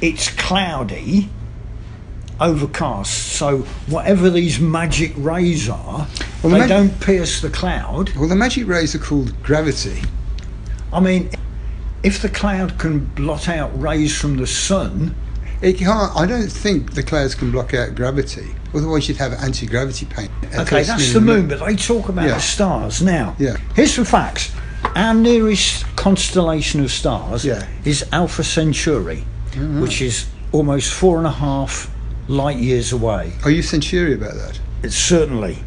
it's 0.02 0.30
cloudy, 0.32 1.30
overcast. 2.40 3.12
So, 3.34 3.60
whatever 3.88 4.30
these 4.30 4.60
magic 4.60 5.14
rays 5.18 5.70
are, 5.70 6.08
Well, 6.08 6.08
the 6.44 6.50
they 6.50 6.60
mag- 6.60 6.70
don't 6.70 7.00
pierce 7.02 7.42
the 7.42 7.50
cloud. 7.50 8.16
well, 8.16 8.28
the 8.30 8.36
magic 8.36 8.68
rays 8.68 8.96
are 8.96 9.00
called 9.00 9.42
gravity. 9.44 10.02
I 10.92 11.00
mean, 11.00 11.30
if 12.04 12.22
the 12.22 12.30
cloud 12.30 12.78
can 12.78 13.00
blot 13.16 13.50
out 13.50 13.80
rays 13.80 14.16
from 14.16 14.38
the 14.38 14.48
sun, 14.48 15.16
It 15.62 15.74
can't. 15.78 16.16
I 16.16 16.26
don't 16.26 16.52
think 16.52 16.94
the 16.94 17.04
clouds 17.04 17.36
can 17.36 17.52
block 17.52 17.74
out 17.74 17.96
gravity. 17.96 18.48
Otherwise, 18.74 19.08
you'd 19.08 19.18
have 19.18 19.34
anti-gravity 19.34 20.06
paint. 20.08 20.30
Okay, 20.58 20.84
that's 20.84 21.14
the 21.14 21.22
moon, 21.22 21.48
but 21.48 21.66
they 21.66 21.76
talk 21.76 22.10
about 22.10 22.28
Yeah. 22.28 22.36
the 22.36 22.42
stars. 22.42 23.02
Now, 23.02 23.36
Yeah. 23.40 23.56
here's 23.76 23.94
some 23.94 24.06
facts. 24.06 24.52
Our 24.96 25.14
nearest 25.14 25.86
constellation 25.96 26.84
of 26.84 26.92
stars 26.92 27.46
Yeah. 27.46 27.66
is 27.86 28.06
Alpha 28.12 28.44
Centauri, 28.44 29.24
mm-hmm. 29.52 29.82
which 29.82 30.02
is 30.02 30.26
almost 30.52 30.92
four 30.92 31.18
and 31.18 31.28
a 31.28 31.32
half 31.32 31.90
light 32.28 32.58
years 32.58 32.92
away. 32.92 33.34
Are 33.44 33.52
you 33.52 33.62
Centuri 33.64 34.14
about 34.14 34.34
that? 34.36 34.60
It's 34.84 34.96
certainly. 34.96 35.60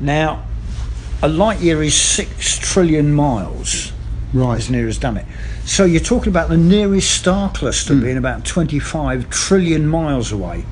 Now, 0.00 0.44
a 1.22 1.28
light 1.28 1.60
year 1.60 1.82
is 1.82 1.94
six 1.94 2.58
trillion 2.58 3.12
miles, 3.14 3.92
Right. 4.36 4.58
as 4.58 4.70
near 4.70 4.86
as 4.88 4.98
damn 4.98 5.16
it. 5.16 5.24
So 5.64 5.84
you're 5.84 6.00
talking 6.00 6.28
about 6.28 6.48
the 6.48 6.56
nearest 6.56 7.10
star 7.10 7.50
cluster 7.50 7.94
Hmm. 7.94 8.02
being 8.02 8.16
about 8.16 8.44
25 8.44 9.30
trillion 9.30 9.86
miles 9.86 10.30
away. 10.32 10.64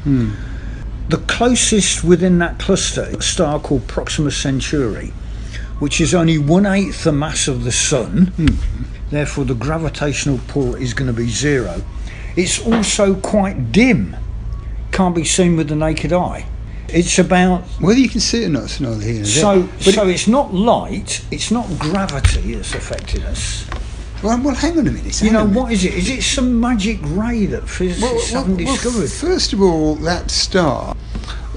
The 1.09 1.19
closest 1.19 2.03
within 2.05 2.39
that 2.39 2.59
cluster 2.59 3.05
is 3.11 3.17
a 3.17 3.23
star 3.23 3.59
called 3.61 3.87
Proxima 3.87 4.31
Centauri, 4.31 5.13
which 5.79 6.01
is 6.01 6.15
only 6.15 6.39
one 6.39 6.67
eighth 6.67 7.05
the 7.05 7.13
mass 7.13 7.49
of 7.49 7.65
the 7.65 7.73
Sun. 7.73 8.33
Hmm. 8.37 8.47
Therefore, 9.11 9.45
the 9.45 9.55
gravitational 9.55 10.41
pull 10.49 10.75
is 10.75 10.93
going 10.95 11.07
to 11.09 11.13
be 11.13 11.29
zero. 11.29 11.83
It's 12.37 12.59
also 12.59 13.15
quite 13.15 13.71
dim, 13.71 14.17
can't 14.93 15.15
be 15.15 15.25
seen 15.25 15.57
with 15.57 15.69
the 15.69 15.77
naked 15.77 16.13
eye. 16.13 16.47
It's 16.89 17.19
about 17.19 17.63
Whether 17.81 18.01
you 18.01 18.09
can 18.09 18.21
see 18.21 18.43
it 18.43 18.47
or 18.47 18.51
not, 18.51 18.65
it's 18.65 18.81
neither 18.81 19.01
here 19.03 19.15
nor 19.15 19.23
there. 19.25 19.27
so. 19.27 19.63
But 19.85 19.95
So 19.95 20.09
it's 20.09 20.29
not 20.29 20.55
light. 20.55 21.25
It's 21.31 21.51
not 21.51 21.67
gravity 21.79 22.55
that's 22.55 22.75
affected 22.75 23.25
us. 23.25 23.67
Well, 24.23 24.41
well, 24.43 24.55
hang 24.55 24.79
on 24.79 24.87
a 24.87 24.91
minute. 24.91 25.21
You 25.23 25.33
know 25.33 25.45
minute. 25.47 25.61
what 25.61 25.73
is 25.73 25.85
it? 25.85 25.95
Is 25.95 26.09
it 26.09 26.23
some 26.23 26.59
magic 26.61 26.99
ray 27.03 27.47
that 27.47 27.69
physicists 27.69 28.31
haven't 28.33 28.57
discovered? 28.57 29.11
First 29.11 29.53
of 29.53 29.61
all, 29.61 29.97
that 29.97 30.31
star 30.31 30.95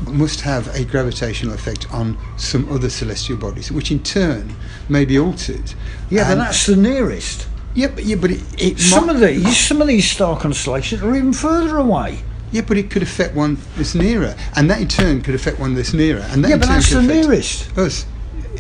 must 0.08 0.42
have 0.42 0.68
a 0.76 0.84
gravitational 0.84 1.54
effect 1.54 1.92
on 1.94 2.18
some 2.38 2.70
other 2.72 2.90
celestial 2.90 3.38
bodies, 3.38 3.72
which 3.72 3.92
in 3.92 4.00
turn 4.04 4.56
may 4.90 5.06
be 5.06 5.18
altered. 5.20 5.74
yeah, 6.10 6.24
but 6.24 6.32
And- 6.32 6.42
that's 6.42 6.66
the 6.66 6.76
nearest. 6.76 7.48
yeah, 7.74 7.88
but, 7.88 8.04
yeah, 8.06 8.16
but 8.16 8.32
it, 8.32 8.42
it 8.58 8.80
Some 8.80 9.08
might- 9.08 9.16
of 9.16 9.22
these, 9.22 9.58
some 9.58 9.82
of 9.82 9.88
these 9.88 10.10
star 10.10 10.38
constellations 10.38 11.02
are 11.04 11.16
even 11.16 11.34
further 11.34 11.78
away. 11.78 12.20
Yeah, 12.52 12.62
but 12.62 12.78
it 12.78 12.90
could 12.90 13.04
affect 13.04 13.36
one 13.36 13.58
that's 13.76 13.94
nearer, 13.96 14.36
and 14.56 14.70
that 14.70 14.80
in 14.82 14.88
turn 14.88 15.22
could 15.22 15.36
affect 15.36 15.60
one 15.60 15.74
that's 15.76 15.94
nearer, 15.94 16.22
and 16.32 16.44
that 16.44 16.50
Yeah, 16.50 16.54
in 16.56 16.60
but 16.62 16.66
turn 16.68 16.76
that's 16.76 16.90
could 16.90 16.98
the 17.04 17.12
affect 17.12 17.28
nearest. 17.28 17.78
us. 17.78 18.06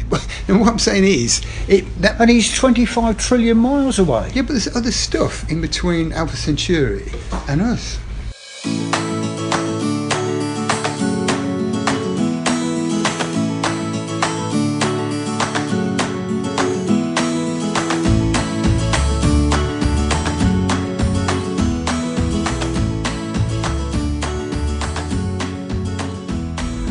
And 0.47 0.61
what 0.61 0.69
I'm 0.69 0.79
saying 0.79 1.03
is, 1.03 1.41
it 1.67 1.83
that 2.01 2.19
And 2.21 2.29
he's 2.29 2.53
25 2.55 3.17
trillion 3.17 3.57
miles 3.57 3.99
away. 3.99 4.31
yeah, 4.33 4.43
but 4.43 4.49
there's 4.53 4.73
other 4.75 4.91
stuff 4.91 5.49
in 5.51 5.59
between 5.59 6.13
Alpha 6.13 6.37
Centauri 6.37 7.11
and 7.49 7.61
us. 7.61 7.97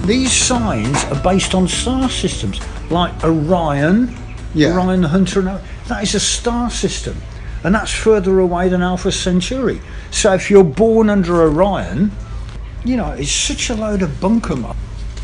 These 0.06 0.32
signs 0.32 1.02
are 1.06 1.20
based 1.22 1.54
on 1.54 1.66
star 1.66 2.08
systems, 2.08 2.60
like 2.90 3.12
Orion, 3.24 4.16
Yeah. 4.54 4.74
Orion 4.74 5.02
the 5.02 5.08
Hunter. 5.08 5.40
And 5.40 5.60
that 5.88 6.02
is 6.02 6.14
a 6.14 6.20
star 6.20 6.70
system, 6.70 7.20
and 7.64 7.74
that's 7.74 7.90
further 7.90 8.38
away 8.38 8.68
than 8.68 8.82
Alpha 8.82 9.10
Centauri. 9.10 9.80
So 10.10 10.32
if 10.34 10.50
you're 10.50 10.64
born 10.64 11.10
under 11.10 11.42
Orion, 11.42 12.12
you 12.84 12.96
know 12.96 13.10
it's 13.12 13.32
such 13.32 13.68
a 13.70 13.74
load 13.74 14.02
of 14.02 14.20
bunker. 14.20 14.54
muck. 14.56 14.76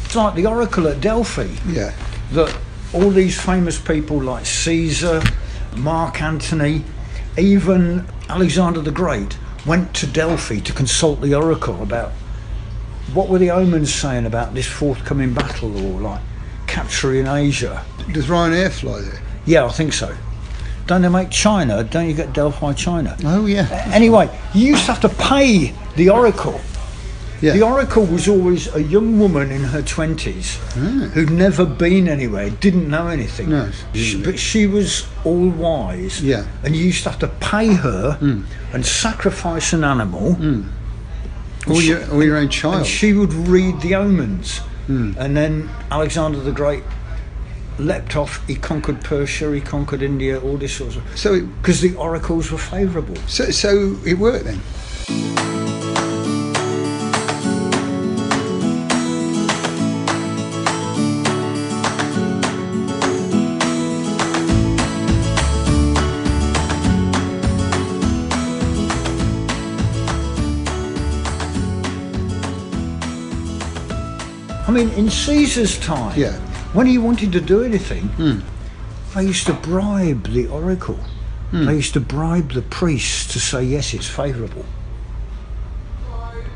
It's 0.04 0.16
like 0.16 0.34
the 0.34 0.46
Oracle 0.46 0.88
at 0.88 1.00
Delphi 1.00 1.48
Yeah, 1.68 1.92
that 2.32 2.54
all 2.92 3.10
these 3.10 3.40
famous 3.40 3.78
people 3.78 4.20
like 4.20 4.44
Caesar, 4.44 5.22
Mark 5.76 6.20
Antony, 6.20 6.84
even 7.38 8.04
Alexander 8.28 8.80
the 8.80 8.90
Great 8.90 9.38
went 9.64 9.94
to 9.94 10.06
Delphi 10.06 10.58
to 10.58 10.72
consult 10.72 11.20
the 11.20 11.34
oracle 11.34 11.80
about 11.82 12.12
what 13.14 13.28
were 13.28 13.38
the 13.38 13.50
omens 13.50 13.92
saying 13.92 14.26
about 14.26 14.54
this 14.54 14.66
forthcoming 14.66 15.34
battle 15.34 15.94
or 15.94 16.00
like 16.00 16.20
capturing 16.66 17.26
Asia. 17.26 17.84
does 18.12 18.26
Ryanair 18.26 18.70
fly 18.70 19.00
there? 19.00 19.20
Yeah, 19.44 19.66
I 19.66 19.68
think 19.68 19.92
so. 19.92 20.16
Don't 20.86 21.02
they 21.02 21.08
make 21.08 21.30
China? 21.30 21.84
Don't 21.84 22.08
you 22.08 22.14
get 22.14 22.32
Delphi 22.32 22.72
China? 22.72 23.16
Oh 23.24 23.46
yeah, 23.46 23.90
Anyway, 23.92 24.28
you 24.54 24.68
used 24.68 24.86
to 24.86 24.92
have 24.92 25.00
to 25.02 25.08
pay 25.08 25.74
the 25.96 26.08
oracle. 26.08 26.60
yeah. 27.40 27.52
The 27.52 27.62
oracle 27.62 28.06
was 28.06 28.26
always 28.28 28.74
a 28.74 28.82
young 28.82 29.18
woman 29.18 29.52
in 29.52 29.62
her 29.64 29.82
20s 29.82 30.56
hmm. 30.72 31.00
who'd 31.10 31.30
never 31.30 31.66
been 31.66 32.08
anywhere, 32.08 32.50
didn't 32.50 32.88
know 32.88 33.08
anything. 33.08 33.50
No, 33.50 33.70
She- 33.92 34.22
but 34.22 34.38
she 34.38 34.66
was 34.66 35.06
all 35.24 35.50
wise. 35.50 36.22
Yeah. 36.22 36.46
And 36.64 36.74
you 36.74 36.84
used 36.84 37.02
to 37.04 37.10
have 37.10 37.20
to 37.20 37.28
pay 37.28 37.74
her 37.74 38.14
hmm. 38.14 38.42
and 38.72 38.84
sacrifice 38.86 39.72
an 39.72 39.84
animal. 39.84 40.34
Hmm. 40.34 40.62
Or 41.68 41.82
your 41.82 42.10
or 42.10 42.22
your 42.24 42.36
own 42.36 42.48
child. 42.48 42.86
She 42.86 43.12
would 43.12 43.32
read 43.32 43.80
the 43.80 43.94
omens. 43.94 44.58
Hmm. 44.86 45.12
And 45.16 45.36
then 45.36 45.70
Alexander 45.90 46.40
the 46.40 46.52
Great 46.52 46.82
leapt 47.78 48.16
off. 48.16 48.46
He 48.46 48.56
conquered 48.56 49.02
Persia, 49.02 49.52
he 49.52 49.60
conquered 49.60 50.02
India, 50.02 50.40
all 50.40 50.56
this 50.56 50.74
sort 50.74 50.96
of 50.96 51.18
so 51.18 51.40
Because 51.40 51.80
the 51.80 51.94
oracles 51.94 52.50
were 52.50 52.58
favourable. 52.58 53.16
so 53.26 53.50
so 53.50 53.96
it 54.04 54.14
worked 54.14 54.44
then. 54.44 54.60
I 74.72 74.74
mean, 74.74 74.88
in 74.92 75.10
Caesar's 75.10 75.78
time, 75.78 76.18
Yeah. 76.18 76.32
when 76.72 76.86
he 76.86 76.96
wanted 76.96 77.30
to 77.32 77.42
do 77.42 77.62
anything, 77.62 78.08
hmm. 78.16 78.38
they 79.14 79.26
used 79.26 79.44
to 79.44 79.52
bribe 79.52 80.32
the 80.32 80.46
oracle. 80.46 80.98
Hmm. 81.50 81.66
They 81.66 81.74
used 81.74 81.92
to 81.92 82.00
bribe 82.00 82.52
the 82.52 82.62
priests 82.62 83.30
to 83.34 83.38
say, 83.38 83.64
yes, 83.64 83.92
it's 83.92 84.06
favourable. 84.06 84.64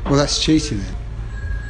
Well, 0.05 0.15
that's 0.15 0.43
cheating 0.43 0.79
then. 0.79 0.95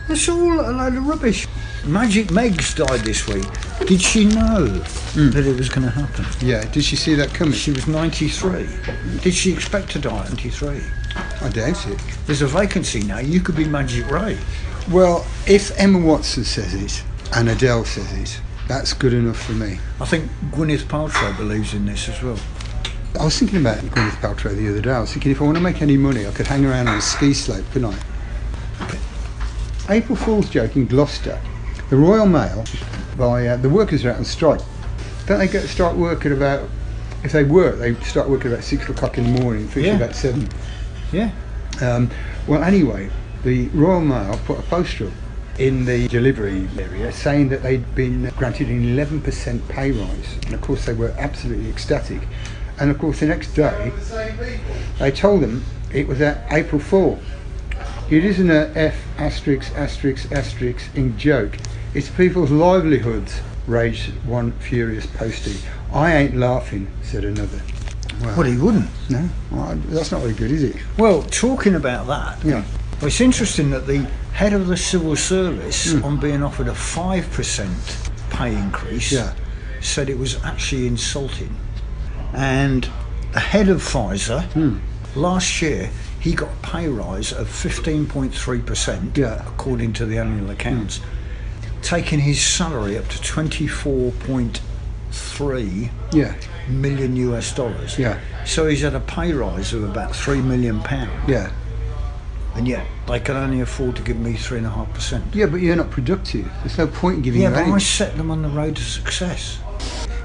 It's 0.08 0.30
all 0.30 0.62
a 0.62 0.72
load 0.72 0.96
of 0.96 1.06
rubbish. 1.06 1.50
Magic 1.86 2.28
Megs 2.28 2.74
died 2.74 3.02
this 3.02 3.28
week. 3.28 3.46
Did 3.86 4.02
she 4.02 4.24
know 4.24 4.68
hmm. 4.68 5.32
that 5.32 5.46
it 5.46 5.58
was 5.58 5.68
going 5.68 5.84
to 5.84 5.92
happen? 5.92 6.26
Yeah. 6.40 6.64
Did 6.72 6.86
she 6.86 6.96
see 6.96 7.14
that 7.16 7.34
coming? 7.34 7.56
She 7.56 7.74
was 7.74 7.88
93. 7.88 8.70
Did 9.20 9.34
she 9.34 9.52
expect 9.52 9.92
to 9.92 10.00
die 10.00 10.24
at 10.24 10.30
93? 10.30 10.82
I 11.42 11.50
doubt 11.50 11.88
it. 11.88 12.00
There's 12.26 12.42
a 12.42 12.48
vacancy 12.48 13.02
now. 13.02 13.20
You 13.20 13.42
could 13.42 13.58
be 13.58 13.66
Magic 13.66 14.10
Ray. 14.10 14.38
Well, 14.92 15.26
if 15.46 15.78
Emma 15.80 16.00
Watson 16.00 16.44
says 16.44 16.74
it 16.74 17.04
and 17.36 17.50
Adele 17.50 17.84
says 17.86 18.12
it, 18.14 18.42
that's 18.68 18.94
good 18.94 19.14
enough 19.14 19.42
for 19.42 19.52
me. 19.54 19.80
I 20.00 20.06
think 20.06 20.30
Gwyneth 20.52 20.84
Paltrow 20.86 21.36
believes 21.38 21.74
in 21.74 21.86
this 21.86 22.08
as 22.10 22.22
well. 22.22 22.40
I 23.20 23.26
was 23.26 23.38
thinking 23.38 23.60
about 23.60 23.78
Gwyneth 23.78 24.18
Paltrow 24.22 24.56
the 24.56 24.70
other 24.70 24.82
day. 24.82 24.92
I 24.92 25.00
was 25.02 25.12
thinking 25.12 25.32
if 25.32 25.42
I 25.42 25.46
want 25.46 25.58
to 25.58 25.64
make 25.64 25.82
any 25.82 25.98
money, 25.98 26.26
I 26.28 26.32
could 26.32 26.48
hang 26.48 26.66
around 26.66 26.88
on 26.88 26.98
a 26.98 27.02
ski 27.02 27.34
slope, 27.34 27.66
couldn't 27.74 27.94
I? 28.80 28.98
April 29.90 30.16
Fool's 30.18 30.50
joke 30.50 30.76
in 30.76 30.86
Gloucester. 30.86 31.40
The 31.90 31.96
Royal 31.96 32.26
Mail, 32.26 32.66
by 33.18 33.48
uh, 33.48 33.58
the 33.58 33.70
workers 33.70 34.04
are 34.06 34.12
out 34.12 34.18
on 34.18 34.26
strike. 34.26 34.60
Don't 35.26 35.40
they 35.40 35.48
get 35.48 35.62
to 35.62 35.68
start 35.68 35.96
work 35.96 36.26
at 36.26 36.32
about? 36.32 36.70
If 37.24 37.32
they 37.32 37.44
work, 37.44 37.80
they 37.80 37.96
start 37.96 38.30
work 38.30 38.42
at 38.46 38.52
about 38.52 38.64
six 38.64 38.88
o'clock 38.90 39.18
in 39.18 39.34
the 39.34 39.42
morning, 39.42 39.68
finish 39.68 39.88
Yeah. 39.88 39.96
about 39.96 40.16
seven. 40.16 40.48
Yeah. 41.12 41.32
Um, 41.82 42.10
well, 42.48 42.64
anyway, 42.64 43.10
the 43.48 43.70
Royal 43.70 44.02
Mail 44.02 44.38
put 44.46 44.60
a 44.60 44.62
poster 44.64 45.10
in 45.58 45.86
the 45.86 46.10
delivery 46.10 46.68
area 46.78 47.10
saying 47.14 47.48
that 47.48 47.64
they'd 47.64 47.96
been 47.96 48.30
granted 48.36 48.68
an 48.68 48.84
11% 48.84 49.70
pay 49.70 49.92
rise. 49.92 50.36
And 50.46 50.54
of 50.54 50.60
course, 50.60 50.86
they 50.86 50.92
were 50.92 51.16
absolutely 51.18 51.70
ecstatic. 51.70 52.20
And 52.78 52.92
of 52.92 53.00
course, 53.00 53.22
the 53.22 53.28
next 53.28 53.54
day, 53.54 53.94
they 55.00 55.12
told 55.12 55.44
them 55.44 55.64
it 55.94 56.10
was 56.10 56.20
at 56.20 56.52
April 56.52 56.82
Fool. 56.82 57.20
It 58.10 58.26
isn't 58.26 58.50
a 58.50 58.70
F 58.76 59.02
asterisk 59.18 59.74
asterisk 59.76 60.30
asterisk 60.30 60.86
in 60.96 61.18
joke. 61.18 61.56
It's 61.94 62.10
people's 62.10 62.52
livelihoods, 62.52 63.40
raged 63.66 64.12
one 64.26 64.52
furious 64.60 65.06
postie. 65.06 65.66
I 65.94 66.18
ain't 66.18 66.36
laughing, 66.36 66.92
said 67.02 67.24
another. 67.24 67.62
Well, 68.22 68.44
he 68.44 68.58
wouldn't. 68.58 68.90
No, 69.10 69.30
well, 69.52 69.76
that's 69.88 70.12
not 70.12 70.20
very 70.20 70.34
good, 70.34 70.52
is 70.52 70.64
it? 70.64 70.76
Well, 70.98 71.24
talking 71.24 71.76
about 71.76 72.08
that, 72.08 72.44
Yeah. 72.44 72.66
Well, 73.00 73.08
it's 73.08 73.22
interesting 73.22 73.70
that 73.72 73.86
the 73.86 74.00
head 74.34 74.54
of 74.54 74.68
the 74.68 74.78
civil 74.78 75.16
service, 75.16 75.92
hmm. 75.94 76.04
on 76.04 76.20
being 76.20 76.42
offered 76.44 76.68
a 76.68 76.72
5% 76.74 78.10
pay 78.32 78.56
increase, 78.56 79.12
Yeah. 79.12 79.34
said 79.82 80.10
it 80.10 80.18
was 80.18 80.44
actually 80.44 80.88
insulting. 80.88 81.56
And 82.34 82.90
the 83.34 83.40
head 83.40 83.70
of 83.70 83.82
Pfizer, 83.82 84.44
hmm. 84.54 84.78
last 85.16 85.62
year, 85.62 85.90
he 86.20 86.34
got 86.34 86.50
a 86.50 86.56
pay 86.68 86.88
rise 86.88 87.32
of 87.32 87.48
15.3%, 87.48 89.16
Yeah. 89.16 89.44
according 89.48 89.94
to 89.94 90.06
the 90.06 90.18
annual 90.18 90.50
accounts, 90.50 90.98
hmm. 90.98 91.04
taking 91.82 92.20
his 92.20 92.42
salary 92.42 92.98
up 92.98 93.08
to 93.10 93.18
24.3 93.20 95.90
Yeah. 96.12 96.34
million 96.68 97.16
US 97.16 97.54
dollars. 97.54 97.98
Yeah. 98.00 98.18
So 98.46 98.66
he's 98.68 98.82
had 98.82 98.96
a 98.96 99.00
pay 99.00 99.32
rise 99.34 99.74
of 99.74 99.84
about 99.84 100.16
three 100.16 100.42
million 100.42 100.82
pounds, 100.82 101.12
Yeah. 101.28 101.50
And 102.58 102.68
yet 102.68 102.86
they 103.08 103.20
can 103.20 103.36
only 103.36 103.62
afford 103.62 103.96
to 103.96 104.02
give 104.02 104.18
me 104.18 104.34
three 104.34 104.58
and 104.58 104.68
a 104.68 104.70
half 104.70 104.92
percent. 104.94 105.24
Yeah, 105.34 105.46
but 105.46 105.58
you're 105.62 105.76
not 105.76 105.92
productive. 105.92 106.52
There's 106.60 106.78
no 106.78 106.88
point 106.88 107.18
in 107.18 107.22
giving 107.22 107.42
Yeah, 107.42 107.50
you 107.50 107.72
but 107.72 107.76
I 107.76 107.78
set 107.78 108.18
them 108.18 108.32
on 108.32 108.42
the 108.42 108.50
road 108.50 108.76
to 108.76 108.82
success. 108.82 109.60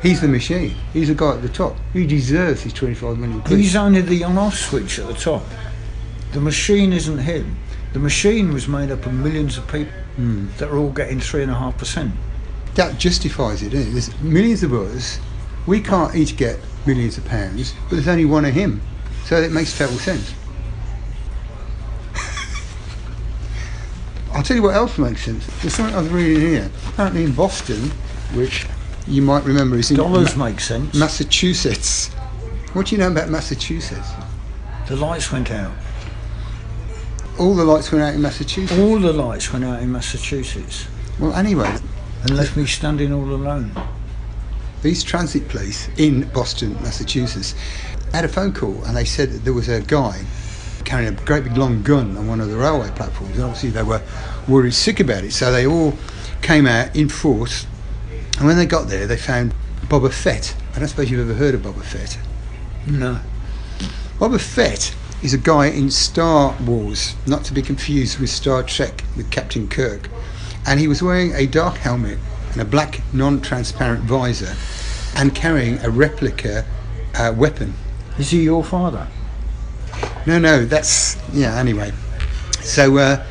He's 0.03 0.21
the 0.21 0.29
machine. 0.29 0.75
He's 0.93 1.09
the 1.09 1.15
guy 1.15 1.35
at 1.35 1.43
the 1.43 1.49
top. 1.49 1.77
He 1.93 2.07
deserves 2.07 2.63
his 2.63 2.73
25 2.73 3.19
million 3.19 3.43
quid. 3.43 3.59
He's 3.59 3.77
only 3.77 4.01
the 4.01 4.25
on-off 4.25 4.57
switch 4.57 4.99
at 4.99 5.07
the 5.07 5.15
top. 5.15 5.43
The 6.33 6.41
machine 6.41 6.93
isn't 6.93 7.19
him. 7.19 7.57
The 7.93 7.99
machine 7.99 8.53
was 8.53 8.67
made 8.67 8.91
up 8.91 9.05
of 9.05 9.13
millions 9.13 9.59
of 9.59 9.67
people 9.69 9.93
hmm. 10.17 10.49
that 10.57 10.71
are 10.71 10.79
all 10.79 10.91
getting 10.91 11.21
three 11.21 11.43
and 11.43 11.53
a 11.53 11.55
half 11.55 11.77
percent. 11.77 12.13
that 12.75 12.99
justifies 12.99 13.63
it, 13.63 13.75
isn't 13.75 13.91
it? 13.91 13.93
There's 13.93 14.21
millions 14.23 14.63
of 14.63 14.73
us. 14.73 15.21
We 15.67 15.81
can't 15.81 16.15
each 16.17 16.39
get 16.39 16.59
millions 16.87 17.19
of 17.19 17.27
pounds, 17.27 17.75
but 17.85 17.97
there's 17.97 18.09
only 18.09 18.25
one 18.25 18.47
of 18.47 18.55
him. 18.55 18.81
So 19.27 19.37
it 19.37 19.53
makes 19.53 19.77
total 19.77 19.99
sense. 19.99 20.35
I'll 24.43 24.47
tell 24.47 24.57
you 24.57 24.63
what 24.65 24.75
else 24.75 24.99
makes 24.99 25.25
sense. 25.25 25.47
There's 25.63 25.73
something 25.73 25.95
I 25.95 26.01
was 26.01 26.09
reading 26.11 26.41
here. 26.41 26.69
Apparently 26.89 27.23
in 27.23 27.31
Boston, 27.33 27.79
which 28.35 28.67
you 29.07 29.23
might 29.23 29.45
remember 29.45 29.77
is 29.77 29.93
in 29.93 29.97
Dollars 29.97 30.35
Ma- 30.35 30.47
make 30.47 30.59
sense. 30.59 30.93
Massachusetts. 30.97 32.09
What 32.73 32.87
do 32.87 32.97
you 32.97 32.99
know 33.01 33.07
about 33.13 33.29
Massachusetts? 33.29 34.09
the 34.89 34.97
lights 34.97 35.31
went 35.31 35.53
out. 35.53 35.71
All 37.39 37.55
the 37.55 37.65
lights 37.65 37.93
went 37.93 38.03
out 38.03 38.15
in 38.15 38.21
Massachusetts. 38.21 38.77
All 38.81 38.99
the 38.99 39.13
lights 39.13 39.53
went 39.53 39.65
out 39.65 39.81
in 39.81 39.93
Massachusetts, 39.93 40.89
Well, 41.21 41.33
anyway, 41.35 41.73
and 42.23 42.37
left 42.37 42.57
me 42.57 42.67
standing 42.67 43.13
all 43.13 43.23
alone. 43.33 43.71
these 44.83 45.05
transit 45.05 45.49
police 45.51 45.89
in 45.99 46.23
Boston, 46.31 46.75
Massachusetts, 46.83 47.55
had 48.13 48.25
a 48.25 48.29
phone 48.29 48.53
call 48.53 48.83
and 48.87 48.97
they 48.97 49.05
said 49.05 49.31
that 49.31 49.45
there 49.45 49.55
was 49.55 49.69
a 49.69 49.83
guy 49.83 50.25
carrying 50.85 51.13
a 51.13 51.25
great 51.25 51.45
big 51.45 51.57
long 51.57 51.83
gun 51.83 52.17
on 52.17 52.27
one 52.27 52.41
of 52.41 52.49
the 52.49 52.57
railway 52.57 52.91
platforms. 52.91 53.35
And 53.37 53.45
obviously, 53.45 53.71
they 53.71 53.83
were 53.83 54.03
worried 54.49 54.75
sick 54.75 55.01
about 55.01 55.25
it, 55.25 55.33
so 55.33 55.53
they 55.53 55.67
all 55.67 55.95
came 56.43 56.67
out 56.67 56.95
in 56.95 57.09
force. 57.09 57.67
And 58.39 58.47
when 58.47 58.57
they 58.57 58.67
got 58.67 58.89
there, 58.89 59.07
they 59.07 59.17
found 59.17 59.55
Boba 59.83 60.13
Fett. 60.13 60.57
I 60.75 60.79
don't 60.79 60.89
suppose 60.89 61.11
you've 61.11 61.29
ever 61.29 61.39
heard 61.39 61.55
of 61.55 61.63
Boba 61.63 61.83
Fett. 61.83 62.19
No. 62.87 63.21
Boba 64.19 64.41
Fett 64.41 64.95
is 65.23 65.35
a 65.35 65.39
guy 65.39 65.67
in 65.67 65.91
Star 65.91 66.57
Wars, 66.65 67.15
not 67.27 67.45
to 67.45 67.55
be 67.55 67.63
confused 67.63 68.19
with 68.19 68.31
Star 68.31 68.63
Trek 68.63 69.05
with 69.17 69.31
Captain 69.31 69.69
Kirk. 69.69 70.09
And 70.67 70.81
he 70.81 70.89
was 70.89 71.03
wearing 71.03 71.33
a 71.35 71.47
dark 71.47 71.77
helmet 71.77 72.19
and 72.53 72.61
a 72.61 72.65
black 72.65 73.03
non 73.13 73.41
transparent 73.41 74.05
visor 74.05 74.55
and 75.17 75.35
carrying 75.35 75.79
a 75.85 75.91
replica 75.91 76.65
uh, 77.15 77.33
weapon. 77.37 77.75
Is 78.19 78.31
he 78.31 78.43
your 78.43 78.65
father? 78.65 79.09
No, 80.27 80.39
no, 80.39 80.65
that's. 80.65 81.17
Yeah, 81.33 81.59
anyway. 81.59 81.93
So 82.61 82.97
uh, 82.99 83.25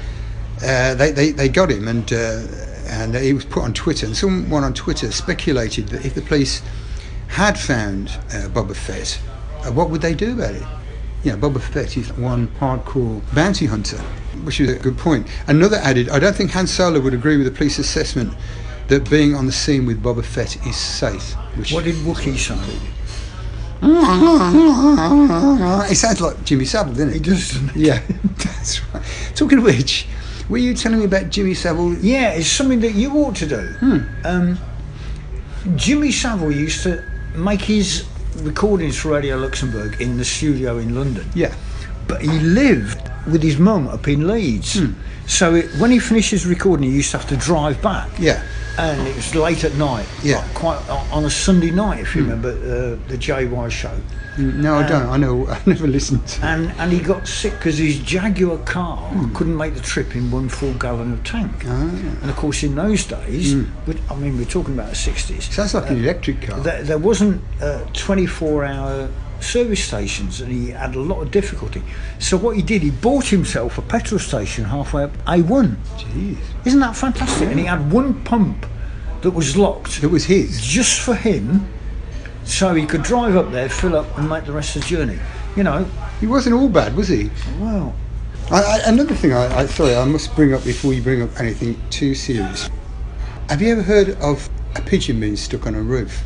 uh, 0.64 0.94
they, 0.96 1.12
they, 1.12 1.32
they 1.32 1.50
got 1.50 1.72
him 1.72 1.88
and, 1.88 2.12
uh, 2.12 2.44
and 2.88 3.16
he 3.16 3.34
was 3.34 3.46
put 3.46 3.64
on 3.64 3.74
Twitter. 3.74 4.06
And 4.06 4.16
someone 4.16 4.64
on 4.64 4.74
Twitter 4.74 5.12
speculated 5.12 5.88
that 5.90 6.06
if 6.06 6.14
the 6.14 6.22
police 6.22 6.62
had 7.28 7.58
found 7.58 8.10
uh, 8.10 8.50
Boba 8.50 8.76
Fett, 8.76 9.20
uh, 9.66 9.72
what 9.72 9.90
would 9.90 10.02
they 10.02 10.14
do 10.14 10.34
about 10.34 10.54
it? 10.54 10.64
You 11.24 11.32
know, 11.32 11.38
Boba 11.38 11.62
Fett 11.62 11.98
is 11.98 12.12
one 12.14 12.48
hardcore 12.60 13.22
bounty 13.34 13.68
hunter, 13.68 13.98
which 14.44 14.60
is 14.60 14.70
a 14.70 14.80
good 14.80 14.98
point. 14.98 15.28
Another 15.48 15.78
added, 15.78 16.10
I 16.10 16.20
don't 16.20 16.36
think 16.36 16.52
Han 16.52 16.68
Solo 16.68 17.00
would 17.00 17.14
agree 17.14 17.38
with 17.38 17.46
the 17.46 17.52
police 17.52 17.80
assessment 17.80 18.34
that 18.88 19.10
being 19.10 19.36
on 19.36 19.46
the 19.46 19.52
scene 19.52 19.86
with 19.86 20.04
Boba 20.04 20.26
Fett 20.26 20.58
is 20.68 20.76
safe. 20.76 21.34
Which 21.56 21.72
What 21.72 21.86
did 21.86 21.96
Wookiee 21.98 22.38
say? 22.38 22.58
It 25.92 25.96
sounds 25.98 26.22
like 26.22 26.44
Jimmy 26.46 26.66
Savile, 26.66 26.94
doesn't 26.94 27.10
He 27.12 27.18
it? 27.18 27.24
doesn't. 27.24 27.76
Yeah, 27.76 28.02
that's 28.38 28.82
right. 28.94 29.04
Talking 29.36 29.58
of 29.60 29.64
which, 29.64 30.08
were 30.50 30.58
you 30.58 30.74
telling 30.74 31.00
me 31.00 31.06
about 31.06 31.30
Jimmy 31.30 31.54
Savile? 31.54 31.94
Yeah, 31.96 32.32
it's 32.32 32.48
something 32.48 32.80
that 32.82 32.94
you 32.94 33.12
ought 33.14 33.36
to 33.38 33.48
do. 33.48 33.68
Hmm. 33.80 34.00
Um, 34.26 34.58
Jimmy 35.76 36.12
Savile 36.12 36.52
used 36.52 36.84
to 36.84 37.04
make 37.36 37.62
his 37.62 38.06
recordings 38.38 38.98
for 38.98 39.10
Radio 39.10 39.38
Luxembourg 39.38 40.00
in 40.02 40.18
the 40.18 40.26
studio 40.26 40.78
in 40.78 40.96
London, 40.96 41.26
Yeah. 41.36 41.54
but 42.08 42.22
he 42.22 42.40
lived 42.40 43.00
with 43.32 43.44
his 43.44 43.58
mum 43.58 43.88
up 43.88 44.08
in 44.08 44.28
Leeds. 44.28 44.80
Hmm. 44.80 44.94
So 45.28 45.56
it, 45.56 45.70
when 45.78 45.92
he 45.92 46.00
finished 46.00 46.32
his 46.32 46.46
recording, 46.46 46.90
he 46.90 46.96
used 46.96 47.12
to 47.12 47.18
have 47.20 47.28
to 47.30 47.38
drive 47.38 47.82
back. 47.82 48.10
Yeah. 48.20 48.44
And 48.78 49.08
it 49.08 49.16
was 49.16 49.36
late 49.36 49.64
at 49.64 49.74
night. 49.76 50.08
Yeah. 50.24 50.38
like 50.38 50.54
quite 50.54 50.90
on 51.12 51.26
a 51.26 51.30
Sunday 51.30 51.72
night, 51.72 52.00
if 52.00 52.16
you 52.16 52.24
remember 52.24 52.50
uh, 52.50 53.10
the 53.10 53.18
JY 53.18 53.70
show. 53.70 53.96
Mm, 54.38 54.56
No, 54.56 54.76
I 54.76 54.88
don't. 54.88 55.08
I 55.10 55.18
know. 55.18 55.46
I 55.56 55.62
never 55.66 55.88
listened. 55.88 56.26
To 56.26 56.46
And 56.46 56.72
and 56.80 56.92
he 56.92 57.00
got 57.00 57.28
sick 57.28 57.54
because 57.54 57.78
his 57.78 58.00
Jaguar 58.00 58.58
car 58.60 59.12
couldn't 59.34 59.58
make 59.58 59.74
the 59.76 59.82
trip 59.82 60.16
in 60.16 60.32
one 60.32 60.48
full 60.50 60.74
gallon 60.76 61.12
of 61.14 61.24
tank. 61.24 61.52
Ah. 61.68 61.82
And 62.22 62.30
of 62.30 62.36
course, 62.38 62.64
in 62.64 62.76
those 62.76 63.06
days, 63.06 63.54
but, 63.86 63.98
I 64.10 64.16
mean, 64.16 64.38
we're 64.38 64.46
talking 64.46 64.74
about 64.74 64.90
the 64.90 64.96
60s. 64.96 65.52
Sounds 65.52 65.74
like 65.74 65.90
an 65.90 65.98
electric 65.98 66.42
car. 66.42 66.60
There, 66.62 66.82
there 66.84 66.98
wasn't 66.98 67.42
a 67.62 67.86
24 67.94 68.66
hour 68.66 69.10
service 69.44 69.84
stations 69.84 70.42
and 70.42 70.52
he 70.52 70.70
had 70.72 70.96
a 70.96 71.00
lot 71.00 71.22
of 71.22 71.32
difficulty. 71.32 71.82
So 72.20 72.38
what 72.38 72.56
he 72.56 72.62
did, 72.62 72.82
he 72.82 72.92
bought 72.92 73.26
himself 73.26 73.78
a 73.78 73.82
petrol 73.82 74.20
station 74.20 74.66
halfway 74.66 75.04
up 75.04 75.12
A1. 75.26 75.76
Jeez. 75.98 76.38
Isn't 76.66 76.80
that 76.80 76.96
fantastic? 76.96 77.50
And 77.50 77.60
he 77.60 77.66
had 77.66 77.92
one 77.92 78.24
pump 78.24 78.66
that 79.22 79.32
was 79.32 79.56
locked 79.58 80.04
It 80.04 80.08
was 80.08 80.26
his. 80.26 80.62
just 80.62 81.02
for 81.02 81.16
him 81.16 81.68
so 82.44 82.74
he 82.74 82.86
could 82.86 83.04
drive 83.04 83.36
up 83.36 83.52
there, 83.52 83.70
fill 83.70 83.96
up 83.96 84.18
and 84.18 84.28
make 84.28 84.46
the 84.46 84.52
rest 84.52 84.76
of 84.76 84.82
the 84.82 84.88
journey. 84.88 85.20
You 85.56 85.64
know, 85.64 85.86
He 86.20 86.28
wasn't 86.28 86.56
all 86.56 86.70
bad, 86.70 86.96
was 86.96 87.08
he? 87.08 87.30
well, 87.60 87.94
I, 88.50 88.62
I, 88.64 88.80
another 88.88 89.14
thing 89.16 89.32
I, 89.32 89.60
I 89.60 89.66
sorry, 89.68 89.96
I 89.96 90.04
must 90.06 90.36
bring 90.36 90.54
up 90.54 90.64
before 90.64 90.94
you 90.94 91.02
bring 91.02 91.22
up 91.22 91.40
anything 91.40 91.80
too 91.90 92.16
serious. 92.16 92.70
Have 93.50 93.62
you 93.62 93.72
ever 93.72 93.82
heard 93.84 94.10
of 94.22 94.50
a 94.76 94.82
pigeon 94.82 95.20
being 95.20 95.36
stuck 95.36 95.68
on 95.68 95.76
a 95.76 95.82
roof? 95.82 96.24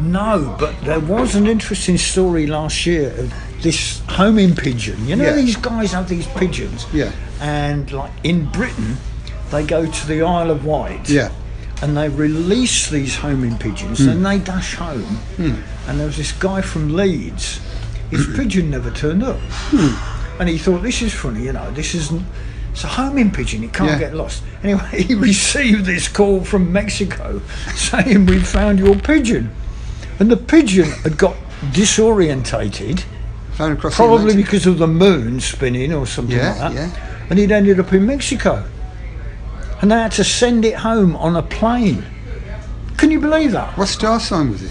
No, 0.00 0.56
but 0.58 0.74
there 0.82 1.00
was 1.00 1.34
an 1.34 1.46
interesting 1.46 1.98
story 1.98 2.46
last 2.46 2.86
year 2.86 3.10
of 3.18 3.32
this 3.62 4.00
homing 4.08 4.54
pigeon. 4.54 5.06
You 5.06 5.16
know, 5.16 5.24
Yeah. 5.24 5.32
these 5.36 5.56
guys 5.56 5.92
have 5.92 6.08
these 6.08 6.26
pigeons. 6.28 6.86
Yeah. 6.92 7.10
And 7.40 7.90
like 7.92 8.12
in 8.24 8.46
Britain, 8.46 8.96
they 9.50 9.64
go 9.64 9.86
to 9.86 10.06
the 10.06 10.22
Isle 10.22 10.50
of 10.50 10.64
Wight. 10.64 11.08
Yeah. 11.08 11.30
and 11.82 11.96
they 11.96 12.08
release 12.08 12.88
these 12.90 13.16
homing 13.16 13.58
pigeons 13.58 13.98
hmm. 13.98 14.10
and 14.10 14.24
they 14.24 14.38
dash 14.38 14.76
home. 14.76 15.16
Hmm. 15.36 15.54
And 15.88 15.98
there 15.98 16.06
was 16.06 16.16
this 16.16 16.30
guy 16.30 16.60
from 16.60 16.94
Leeds, 16.94 17.58
his 18.08 18.24
hmm. 18.24 18.36
pigeon 18.36 18.70
never 18.70 18.92
turned 18.92 19.24
up. 19.24 19.40
And 20.38 20.48
he 20.48 20.58
thought, 20.58 20.82
this 20.82 21.02
is 21.02 21.12
funny, 21.12 21.42
you 21.42 21.52
know, 21.52 21.68
this 21.72 21.94
isn't. 21.96 22.24
It's 22.70 22.84
a 22.84 22.86
homing 22.86 23.32
pigeon, 23.32 23.64
it 23.64 23.72
can't 23.72 23.90
Yeah. 23.90 23.98
get 23.98 24.14
lost. 24.14 24.44
Anyway, 24.62 25.02
he 25.02 25.14
received 25.14 25.84
this 25.84 26.06
call 26.08 26.44
from 26.44 26.72
Mexico 26.72 27.42
saying, 27.74 28.26
We've 28.26 28.46
found 28.46 28.78
your 28.78 28.94
pigeon. 28.94 29.50
And 30.18 30.30
the 30.30 30.36
pigeon 30.36 30.90
had 31.02 31.16
got 31.18 31.36
disorientated, 31.72 33.04
across 33.58 33.92
the 33.92 33.96
probably 33.96 34.16
Atlantic? 34.32 34.44
because 34.46 34.66
of 34.66 34.78
the 34.78 34.86
moon 34.86 35.40
spinning 35.40 35.92
or 35.92 36.06
something 36.06 36.36
Yeah, 36.36 36.48
like 36.50 36.58
that. 36.58 36.72
yeah. 36.74 37.24
And 37.30 37.38
he'd 37.38 37.52
ended 37.52 37.78
up 37.80 37.92
in 37.92 38.06
Mexico. 38.06 38.64
And 39.80 39.90
they 39.90 39.96
had 39.96 40.12
to 40.12 40.24
send 40.24 40.64
it 40.64 40.74
home 40.74 41.16
on 41.16 41.34
a 41.36 41.42
plane. 41.42 42.04
Can 42.96 43.10
you 43.10 43.20
believe 43.20 43.52
that? 43.52 43.76
What 43.76 43.88
star 43.88 44.20
sign 44.20 44.50
was 44.50 44.62
it? 44.62 44.70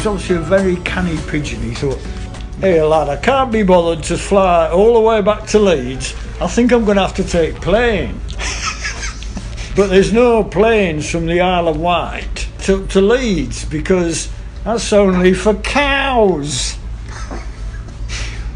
Was 0.00 0.06
obviously 0.06 0.36
a 0.36 0.40
very 0.40 0.76
canny 0.76 1.18
pigeon. 1.28 1.60
He 1.60 1.74
thought, 1.74 1.98
hey 2.60 2.80
lad, 2.80 3.10
I 3.10 3.18
can't 3.18 3.52
be 3.52 3.62
bothered 3.62 4.02
to 4.04 4.16
fly 4.16 4.70
all 4.70 4.94
the 4.94 5.00
way 5.00 5.20
back 5.20 5.46
to 5.48 5.58
Leeds. 5.58 6.14
I 6.40 6.46
think 6.46 6.72
I'm 6.72 6.86
going 6.86 6.96
to 6.96 7.02
have 7.02 7.14
to 7.16 7.24
take 7.24 7.56
plane. 7.56 8.18
but 9.76 9.88
there's 9.88 10.10
no 10.10 10.42
planes 10.42 11.10
from 11.10 11.26
the 11.26 11.42
Isle 11.42 11.68
of 11.68 11.76
Wight 11.78 12.48
to, 12.60 12.86
to 12.86 13.02
Leeds 13.02 13.66
because 13.66 14.32
that's 14.64 14.90
only 14.94 15.34
for 15.34 15.52
cows. 15.56 16.78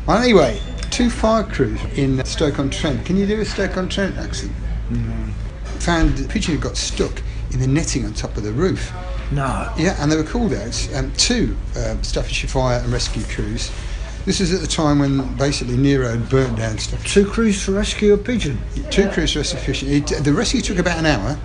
Well, 0.06 0.22
anyway, 0.22 0.58
two 0.90 1.10
fire 1.10 1.44
crews 1.44 1.78
in 1.98 2.24
Stoke-on-Trent. 2.24 3.04
Can 3.04 3.18
you 3.18 3.26
do 3.26 3.42
a 3.42 3.44
Stoke-on-Trent 3.44 4.16
accent? 4.16 4.52
Found 5.80 6.16
the 6.16 6.26
pigeon 6.26 6.54
had 6.54 6.62
got 6.62 6.78
stuck 6.78 7.20
in 7.50 7.60
the 7.60 7.66
netting 7.66 8.06
on 8.06 8.14
top 8.14 8.34
of 8.38 8.44
the 8.44 8.52
roof. 8.52 8.94
No. 9.32 9.72
Yeah, 9.76 9.96
and 10.00 10.10
they 10.10 10.16
were 10.16 10.22
called 10.24 10.52
out. 10.52 10.88
Um, 10.94 11.12
two 11.16 11.56
uh, 11.76 12.00
Staffordshire 12.02 12.48
Fire 12.50 12.78
and 12.80 12.92
Rescue 12.92 13.24
crews. 13.24 13.70
This 14.24 14.40
is 14.40 14.54
at 14.54 14.60
the 14.60 14.66
time 14.66 15.00
when 15.00 15.36
basically 15.36 15.76
Nero 15.76 16.08
had 16.08 16.28
burnt 16.30 16.56
down 16.56 16.78
stuff. 16.78 17.04
Two 17.06 17.26
crews 17.26 17.62
to 17.66 17.72
rescue 17.72 18.14
a 18.14 18.18
pigeon. 18.18 18.58
Two 18.90 19.08
crews 19.10 19.32
to 19.32 19.40
rescue 19.40 19.60
fishing. 19.60 19.90
It, 19.90 20.06
the 20.24 20.32
rescue 20.32 20.62
took 20.62 20.78
about 20.78 20.98
an 20.98 21.04
hour, 21.06 21.38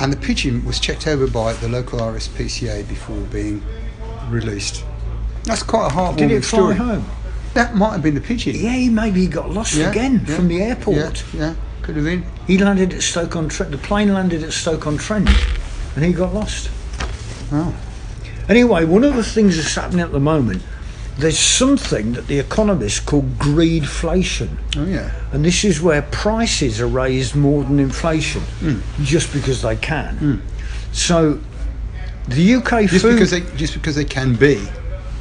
and 0.00 0.10
the 0.10 0.16
pigeon 0.16 0.64
was 0.64 0.80
checked 0.80 1.06
over 1.06 1.26
by 1.26 1.52
the 1.54 1.68
local 1.68 1.98
RSPCA 1.98 2.88
before 2.88 3.20
being 3.26 3.62
released. 4.30 4.84
That's 5.44 5.62
quite 5.62 5.90
a 5.92 5.94
heartwarming 5.94 6.16
Did 6.16 6.30
it 6.30 6.44
fly 6.44 6.58
story. 6.58 6.74
home? 6.76 7.04
That 7.54 7.74
might 7.74 7.92
have 7.92 8.02
been 8.02 8.14
the 8.14 8.20
pigeon. 8.22 8.54
Yeah, 8.56 8.88
maybe 8.90 9.20
he 9.20 9.26
got 9.26 9.50
lost 9.50 9.74
Yeah, 9.74 9.90
again 9.90 10.22
yeah, 10.26 10.36
from 10.36 10.48
the 10.48 10.62
airport. 10.62 11.24
Yeah, 11.34 11.40
yeah, 11.40 11.54
could 11.82 11.96
have 11.96 12.04
been. 12.04 12.24
He 12.46 12.56
landed 12.56 12.94
at 12.94 13.02
Stoke 13.02 13.36
on 13.36 13.48
Trent. 13.48 13.72
The 13.72 13.78
plane 13.78 14.14
landed 14.14 14.42
at 14.42 14.52
Stoke 14.52 14.86
on 14.86 14.96
Trent, 14.96 15.28
and 15.94 16.04
he 16.04 16.12
got 16.12 16.32
lost. 16.32 16.70
Oh. 17.52 17.74
Anyway, 18.48 18.84
one 18.84 19.04
of 19.04 19.14
the 19.14 19.22
things 19.24 19.56
that's 19.56 19.74
happening 19.74 20.00
at 20.00 20.12
the 20.12 20.20
moment, 20.20 20.62
there's 21.18 21.38
something 21.38 22.12
that 22.12 22.26
the 22.28 22.38
economists 22.38 23.00
call 23.00 23.22
greedflation, 23.22 24.56
Oh 24.76 24.84
yeah. 24.84 25.10
and 25.32 25.44
this 25.44 25.64
is 25.64 25.80
where 25.80 26.02
prices 26.02 26.80
are 26.80 26.86
raised 26.86 27.34
more 27.34 27.64
than 27.64 27.78
inflation, 27.80 28.42
hmm. 28.60 28.78
just 29.02 29.32
because 29.32 29.62
they 29.62 29.76
can. 29.76 30.16
Hmm. 30.16 30.36
So, 30.92 31.40
the 32.28 32.54
UK 32.54 32.88
Just 32.88 33.02
food, 33.02 33.14
because 33.14 33.30
they 33.30 33.40
just 33.56 33.74
because 33.74 33.96
they 33.96 34.04
can 34.04 34.34
be. 34.34 34.66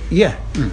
yeah, 0.09 0.35
hmm. 0.55 0.69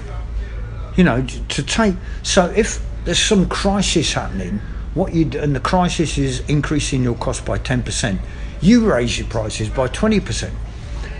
you 0.96 1.04
know, 1.04 1.24
to 1.48 1.62
take. 1.62 1.94
So 2.22 2.46
if 2.56 2.84
there's 3.04 3.18
some 3.18 3.48
crisis 3.48 4.12
happening, 4.12 4.60
what 4.94 5.14
you 5.14 5.30
and 5.40 5.54
the 5.54 5.60
crisis 5.60 6.18
is 6.18 6.40
increasing 6.48 7.02
your 7.02 7.14
cost 7.14 7.44
by 7.44 7.58
ten 7.58 7.82
percent, 7.82 8.20
you 8.60 8.90
raise 8.90 9.18
your 9.18 9.28
prices 9.28 9.68
by 9.68 9.88
twenty 9.88 10.20
percent. 10.20 10.54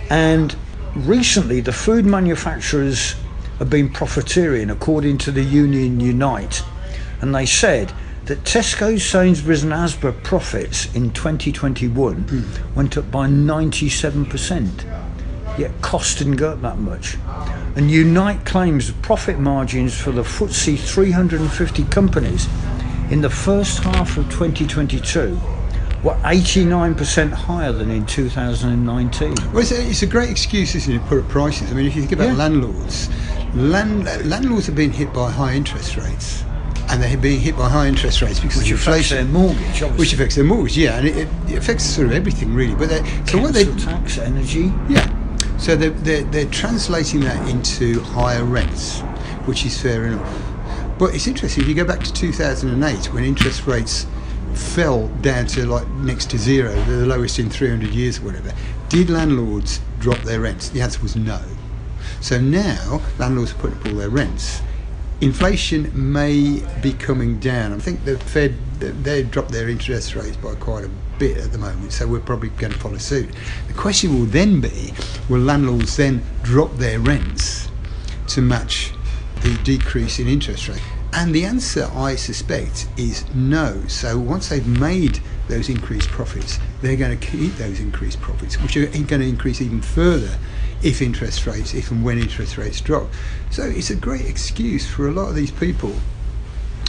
And 0.09 0.55
recently, 0.95 1.61
the 1.61 1.73
food 1.73 2.05
manufacturers 2.05 3.15
have 3.59 3.69
been 3.69 3.89
profiteering, 3.89 4.69
according 4.69 5.17
to 5.19 5.31
the 5.31 5.43
union 5.43 5.99
Unite, 5.99 6.63
and 7.21 7.33
they 7.33 7.45
said 7.45 7.91
that 8.25 8.43
Tesco, 8.43 8.99
Sainsbury's, 8.99 9.63
and 9.63 9.71
Asda 9.71 10.23
profits 10.23 10.93
in 10.95 11.11
2021 11.11 12.15
hmm. 12.15 12.75
went 12.75 12.97
up 12.97 13.09
by 13.11 13.27
97%. 13.27 14.85
yet 15.57 15.71
cost 15.81 16.17
didn't 16.17 16.35
go 16.35 16.51
up 16.51 16.61
that 16.61 16.77
much. 16.77 17.17
And 17.75 17.89
Unite 17.91 18.45
claims 18.45 18.91
profit 18.91 19.39
margins 19.39 19.99
for 19.99 20.11
the 20.11 20.23
FTSE 20.23 20.77
350 20.77 21.83
companies 21.85 22.47
in 23.11 23.21
the 23.21 23.29
first 23.29 23.79
half 23.79 24.17
of 24.17 24.25
2022 24.31 25.39
were 26.05 26.13
89% 26.23 27.31
higher 27.33 27.71
than 27.71 27.89
in 27.89 28.05
2019. 28.05 29.33
Well, 29.51 29.57
it's 29.59 29.71
a, 29.71 29.89
it's 29.89 30.03
a 30.03 30.07
great 30.07 30.29
excuse, 30.29 30.75
isn't 30.75 30.93
it, 30.93 30.99
to 30.99 31.05
put 31.05 31.19
up 31.23 31.27
prices. 31.29 31.71
I 31.71 31.73
mean, 31.73 31.87
if 31.87 31.95
you 31.95 32.01
think 32.03 32.11
about 32.13 32.27
Yeah. 32.27 32.33
landlords, 32.35 33.09
land, 33.55 34.05
landlords 34.29 34.67
have 34.67 34.75
been 34.75 34.91
hit 34.91 35.11
by 35.13 35.31
high 35.31 35.53
interest 35.55 35.97
rates. 35.97 36.43
And 36.89 37.01
they're 37.01 37.17
being 37.17 37.39
hit 37.41 37.57
by 37.57 37.67
high 37.67 37.87
interest 37.87 38.21
rates 38.21 38.39
because 38.39 38.57
Which 38.61 38.71
of 38.71 38.79
affects 38.79 39.11
inflation. 39.11 39.33
their 39.33 39.41
mortgage, 39.41 39.65
obviously. 39.81 39.97
Which 39.97 40.13
affects 40.13 40.35
their 40.35 40.43
mortgage, 40.43 40.77
yeah, 40.77 40.97
and 40.99 41.07
it, 41.07 41.17
it, 41.17 41.27
it 41.49 41.57
affects 41.57 41.83
sort 41.83 42.05
of 42.07 42.13
everything 42.13 42.53
really. 42.53 42.75
But 42.75 42.89
so 43.27 43.39
what 43.41 43.53
they, 43.55 43.65
tax, 43.77 44.19
energy. 44.19 44.71
yeah, 44.87 45.09
so 45.57 45.75
they're, 45.75 45.89
they're, 45.89 46.23
they're 46.25 46.45
translating 46.51 47.21
that 47.21 47.49
into 47.49 47.99
higher 48.01 48.43
rents, 48.43 48.99
which 49.47 49.65
is 49.65 49.81
fair 49.81 50.05
enough. 50.05 50.41
But 50.99 51.15
it's 51.15 51.25
interesting 51.25 51.63
if 51.63 51.67
you 51.67 51.73
go 51.73 51.83
back 51.85 52.01
to 52.03 52.13
2008 52.13 53.11
when 53.11 53.23
interest 53.23 53.65
rates 53.65 54.05
fell 54.55 55.07
down 55.21 55.47
to 55.47 55.65
like 55.65 55.87
next 55.89 56.29
to 56.31 56.37
zero, 56.37 56.73
the 56.85 57.05
lowest 57.05 57.39
in 57.39 57.49
300 57.49 57.89
years 57.89 58.19
or 58.19 58.23
whatever. 58.23 58.53
Did 58.89 59.09
landlords 59.09 59.81
drop 59.99 60.19
their 60.19 60.39
rents? 60.41 60.69
The 60.69 60.81
answer 60.81 61.01
was 61.01 61.15
no. 61.15 61.41
So 62.21 62.39
now 62.39 63.01
landlords 63.19 63.51
are 63.51 63.55
putting 63.55 63.77
up 63.77 63.85
all 63.87 63.93
their 63.95 64.09
rents. 64.09 64.61
Inflation 65.21 65.91
may 65.93 66.63
be 66.81 66.93
coming 66.93 67.39
down. 67.39 67.73
I 67.73 67.77
think 67.77 68.03
the 68.03 68.17
Fed 68.17 68.55
they 68.79 69.23
dropped 69.23 69.51
their 69.51 69.69
interest 69.69 70.15
rates 70.15 70.35
by 70.35 70.55
quite 70.55 70.83
a 70.83 70.89
bit 71.17 71.37
at 71.37 71.51
the 71.51 71.57
moment, 71.57 71.93
so 71.93 72.05
we're 72.07 72.19
probably 72.19 72.49
going 72.49 72.73
to 72.73 72.79
follow 72.79 72.97
suit. 72.97 73.29
The 73.67 73.73
question 73.73 74.13
will 74.13 74.25
then 74.25 74.59
be: 74.59 74.93
Will 75.29 75.39
landlords 75.39 75.95
then 75.95 76.21
drop 76.43 76.75
their 76.75 76.99
rents 76.99 77.69
to 78.27 78.41
match 78.41 78.91
the 79.41 79.57
decrease 79.63 80.19
in 80.19 80.27
interest 80.27 80.67
rate? 80.67 80.83
And 81.17 81.33
the 81.33 81.45
answer, 81.45 81.89
I 81.95 82.15
suspect, 82.15 82.89
is 82.97 83.23
no. 83.33 83.81
So 83.87 84.19
once 84.19 84.49
they've 84.49 84.67
made 84.67 85.21
those 85.47 85.69
increased 85.69 86.09
profits, 86.09 86.59
they're 86.81 86.97
going 86.97 87.17
to 87.17 87.25
keep 87.27 87.55
those 87.55 87.79
increased 87.79 88.19
profits, 88.19 88.61
which 88.61 88.75
are 88.75 88.85
going 88.87 89.07
to 89.21 89.27
increase 89.27 89.61
even 89.61 89.81
further 89.81 90.37
if 90.83 91.01
interest 91.01 91.47
rates, 91.47 91.73
if 91.73 91.89
and 91.89 92.03
when 92.03 92.17
interest 92.17 92.57
rates 92.57 92.81
drop. 92.81 93.07
So 93.49 93.63
it's 93.63 93.89
a 93.89 93.95
great 93.95 94.25
excuse 94.25 94.85
for 94.85 95.07
a 95.07 95.11
lot 95.11 95.29
of 95.29 95.35
these 95.35 95.51
people 95.51 95.95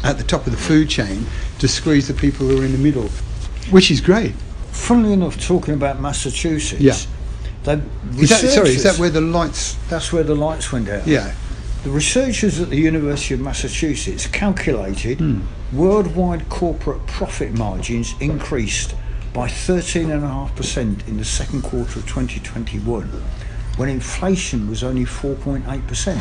at 0.02 0.18
the 0.18 0.24
top 0.24 0.44
of 0.46 0.52
the 0.52 0.58
food 0.58 0.88
chain 0.88 1.24
to 1.60 1.68
squeeze 1.68 2.08
the 2.08 2.14
people 2.14 2.48
who 2.48 2.60
are 2.60 2.64
in 2.64 2.72
the 2.72 2.78
middle, 2.78 3.08
which 3.70 3.92
is 3.92 4.00
great. 4.00 4.32
Funnily 4.72 5.12
enough, 5.12 5.40
talking 5.44 5.72
about 5.74 6.00
Massachusetts, 6.00 6.80
Yeah. 6.82 6.96
they 7.62 7.80
Is 8.20 8.28
that, 8.30 8.40
sorry, 8.50 8.70
is 8.70 8.82
that 8.82 8.98
where 8.98 9.08
the 9.08 9.20
lights? 9.20 9.76
that's 9.88 10.12
where 10.12 10.24
the 10.24 10.34
lights 10.34 10.72
went 10.72 10.88
out. 10.88 11.06
Yeah. 11.06 11.32
The 11.86 11.92
researchers 11.92 12.58
at 12.58 12.68
the 12.68 12.76
University 12.78 13.34
of 13.34 13.38
Massachusetts 13.40 14.26
calculated 14.26 15.20
Hmm. 15.20 15.42
worldwide 15.72 16.48
corporate 16.48 17.06
profit 17.06 17.56
margins 17.56 18.16
increased 18.18 18.96
by 19.32 19.46
13.5% 19.46 21.04
in 21.06 21.16
the 21.16 21.24
second 21.24 21.62
quarter 21.62 22.00
of 22.00 22.06
2021 22.08 23.08
when 23.76 23.88
inflation 23.88 24.68
was 24.68 24.82
only 24.82 25.04
4.8%. 25.04 26.18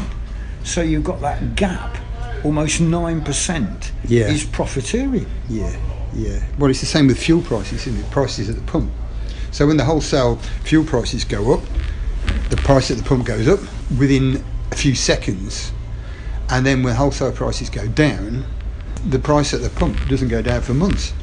So 0.63 0.83
you've 0.83 1.03
got 1.03 1.19
that 1.21 1.55
gap, 1.55 1.97
almost 2.43 2.79
9% 2.79 3.89
Yeah. 4.07 4.27
is 4.27 4.43
profiteering. 4.43 5.25
Yeah, 5.49 5.71
yeah. 6.15 6.41
Well, 6.59 6.69
it's 6.69 6.81
the 6.81 6.85
same 6.85 7.07
with 7.07 7.17
fuel 7.17 7.41
prices, 7.41 7.87
isn't 7.87 7.99
it? 8.01 8.11
Prices 8.11 8.49
at 8.49 8.55
the 8.55 8.71
pump. 8.71 8.91
So 9.49 9.65
when 9.65 9.77
the 9.77 9.85
wholesale 9.85 10.37
fuel 10.63 10.83
prices 10.83 11.23
go 11.23 11.55
up, 11.55 11.61
the 12.51 12.57
price 12.57 12.91
at 12.91 12.97
the 12.97 13.03
pump 13.03 13.25
goes 13.25 13.47
up 13.47 13.61
within 13.97 14.43
a 14.75 14.77
few 14.77 14.93
seconds, 14.95 15.71
and 16.49 16.65
then 16.65 16.83
when 16.83 16.93
wholesale 16.95 17.31
prices 17.31 17.69
go 17.69 17.87
down, 17.87 18.43
the 19.09 19.19
price 19.19 19.53
at 19.53 19.61
the 19.61 19.69
pump 19.69 19.97
doesn't 20.09 20.27
go 20.27 20.41
down 20.41 20.61
for 20.61 20.73
months. 20.73 21.13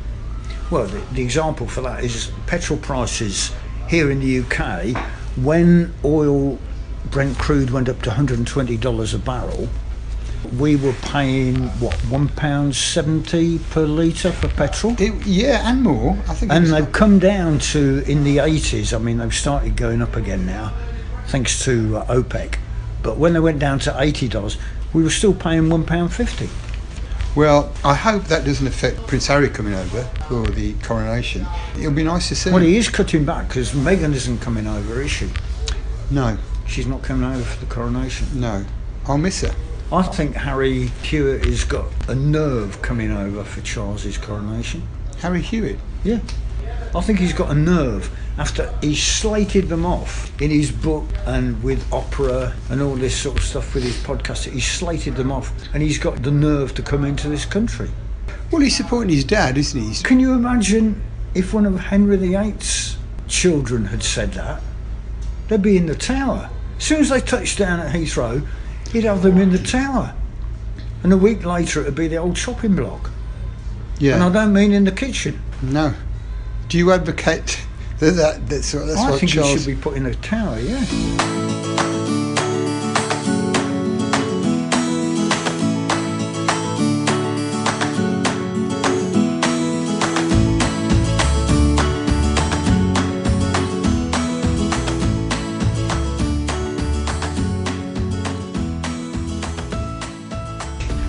Well, 0.71 0.87
the, 0.87 1.01
the 1.15 1.23
example 1.23 1.67
for 1.69 1.83
that 1.83 2.03
is 2.03 2.33
petrol 2.47 2.79
prices 2.79 3.53
here 3.89 4.11
in 4.11 4.21
the 4.21 4.41
UK. 4.41 4.97
When 5.37 5.93
oil, 6.05 6.59
Brent 7.11 7.39
crude 7.39 7.71
went 7.71 7.89
up 7.91 8.01
to 8.03 8.11
$120 8.11 9.15
a 9.15 9.19
barrel, 9.19 9.69
we 10.59 10.77
were 10.77 10.95
paying 11.03 11.57
what 11.79 11.95
one 12.11 12.29
pound 12.29 12.75
seventy 12.75 13.59
per 13.71 13.85
litre 13.87 14.33
for 14.33 14.49
petrol, 14.49 14.97
It, 14.99 15.25
yeah, 15.27 15.71
and 15.71 15.83
more. 15.83 16.13
I 16.27 16.35
think. 16.35 16.51
and 16.53 16.65
they've 16.67 16.73
like- 16.73 16.93
come 16.93 17.19
down 17.19 17.59
to 17.71 18.03
in 18.11 18.25
the 18.25 18.39
eighties. 18.41 18.93
I 18.95 18.99
mean, 18.99 19.19
they've 19.19 19.33
started 19.35 19.77
going 19.77 20.01
up 20.03 20.17
again 20.17 20.45
now, 20.47 20.73
thanks 21.29 21.63
to 21.67 21.99
uh, 21.99 22.15
OPEC. 22.17 22.57
But 23.03 23.17
when 23.19 23.33
they 23.33 23.41
went 23.41 23.59
down 23.59 23.79
to 23.81 23.95
eighty 24.01 24.29
dollars, 24.29 24.57
we 24.93 25.03
were 25.03 25.11
still 25.11 25.35
paying 25.35 25.69
one 25.69 25.85
pound 25.85 26.13
fifty. 26.13 26.49
well, 27.35 27.73
I 27.85 27.95
hope 27.95 28.25
that 28.25 28.45
doesn't 28.45 28.67
affect 28.67 29.07
Prince 29.07 29.27
Harry 29.27 29.49
coming 29.49 29.75
over 29.75 30.03
for 30.29 30.47
the 30.47 30.75
coronation. 30.83 31.47
It'll 31.79 31.93
be 31.93 32.05
nice 32.05 32.29
to 32.29 32.35
see. 32.37 32.51
Well, 32.51 32.61
him. 32.63 32.69
he 32.69 32.77
is 32.77 32.89
cutting 32.89 33.25
back 33.25 33.49
because 33.49 33.73
Meghan 33.73 34.13
isn't 34.13 34.41
coming 34.41 34.67
over, 34.67 35.01
is 35.01 35.11
she? 35.11 35.31
No, 36.11 36.37
She's 36.67 36.87
not 36.87 37.03
coming 37.03 37.25
over 37.25 37.43
for 37.43 37.65
the 37.65 37.73
coronation. 37.73 38.27
no. 38.41 38.65
I'll 39.07 39.19
miss 39.19 39.41
her. 39.41 39.53
I 39.91 40.03
think 40.03 40.37
Harry 40.37 40.87
Hewitt 41.03 41.45
has 41.45 41.65
got 41.65 41.87
a 42.09 42.15
nerve 42.15 42.81
coming 42.83 43.11
over 43.11 43.43
for 43.45 43.61
Charles's 43.63 44.17
coronation. 44.17 44.87
Harry 45.19 45.43
Hewitt. 45.43 45.79
Yeah. 46.05 46.21
I 46.95 47.01
think 47.01 47.19
he's 47.19 47.33
got 47.33 47.51
a 47.51 47.55
nerve 47.55 48.11
after 48.39 48.73
he 48.81 48.95
slated 48.95 49.69
them 49.69 49.85
off 49.85 50.33
in 50.41 50.51
his 50.51 50.71
book 50.73 51.05
and 51.27 51.63
with 51.63 51.85
Oprah 51.91 52.55
and 52.71 52.81
all 52.81 52.95
this 52.95 53.17
sort 53.17 53.39
of 53.39 53.45
stuff 53.45 53.75
with 53.75 53.85
his 53.85 53.97
podcast. 53.97 54.51
He 54.51 54.61
slated 54.61 55.17
them 55.17 55.31
off 55.31 55.53
and 55.75 55.83
he's 55.83 55.99
got 55.99 56.23
the 56.23 56.31
nerve 56.31 56.75
to 56.75 56.83
come 56.83 57.05
into 57.05 57.29
this 57.29 57.45
country. 57.45 57.91
Well, 58.51 58.63
he's 58.63 58.77
supporting 58.77 59.15
his 59.15 59.25
dad, 59.25 59.59
isn't 59.59 59.81
he? 59.81 60.03
Can 60.03 60.21
you 60.21 60.33
imagine 60.33 61.03
if 61.35 61.55
one 61.55 61.67
of 61.67 61.79
Henry 61.79 62.17
VIII's 62.17 62.97
children 63.29 63.87
had 63.87 64.03
said 64.03 64.33
that? 64.33 64.63
They'd 65.49 65.63
be 65.63 65.77
in 65.77 65.87
the 65.87 65.95
tower. 65.95 66.51
As 66.79 66.85
soon 66.85 67.01
as 67.01 67.11
they 67.11 67.21
touched 67.21 67.59
down 67.59 67.81
at 67.81 67.95
Heathrow, 67.95 68.47
he'd 68.93 69.05
have 69.05 69.23
them 69.23 69.39
in 69.39 69.51
the 69.51 69.59
tower. 69.59 70.15
And 71.03 71.13
a 71.13 71.17
week 71.17 71.45
later, 71.45 71.81
it'd 71.81 71.95
be 71.95 72.09
the 72.09 72.17
old 72.17 72.39
shopping 72.39 72.77
block. 72.77 73.11
Yeah. 73.99 74.15
And 74.15 74.25
I 74.25 74.31
don't 74.31 74.53
mean 74.53 74.73
in 74.73 74.85
the 74.85 74.93
kitchen. 74.93 75.41
No. 75.63 75.95
Do 76.69 76.79
you 76.79 76.93
advocate 76.93 77.63
that? 78.03 78.17
that 78.17 78.49
that's 78.49 78.75
what, 78.75 78.87
that's 78.87 79.01
I 79.01 79.17
think 79.17 79.33
Charles. 79.33 79.53
he 79.53 79.59
should 79.59 79.67
be 79.67 79.81
put 79.81 79.97
in 79.97 80.07
a 80.07 80.15
tower, 80.17 80.59
yeah. 80.59 80.85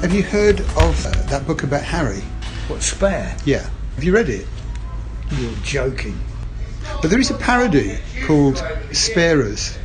Have 0.02 0.14
you 0.14 0.22
heard 0.22 0.60
of 0.60 1.06
uh, 1.08 1.12
that 1.30 1.44
book 1.48 1.64
about 1.64 1.82
Harry? 1.82 2.22
What, 2.68 2.84
spare? 2.84 3.36
Yeah. 3.46 3.68
Have 3.96 4.04
you 4.04 4.14
read 4.14 4.30
it? 4.30 4.46
You're 5.32 5.56
joking. 5.64 6.20
But 7.04 7.10
there 7.10 7.20
is 7.20 7.30
a 7.32 7.34
parody 7.34 8.00
called 8.26 8.64
Sparers, 8.94 9.78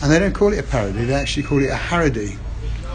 and 0.00 0.12
they 0.12 0.20
don't 0.20 0.32
call 0.32 0.52
it 0.52 0.60
a 0.60 0.62
parody; 0.62 1.06
they 1.06 1.12
actually 1.12 1.42
call 1.42 1.60
it 1.60 1.66
a 1.66 1.74
harody. 1.74 2.38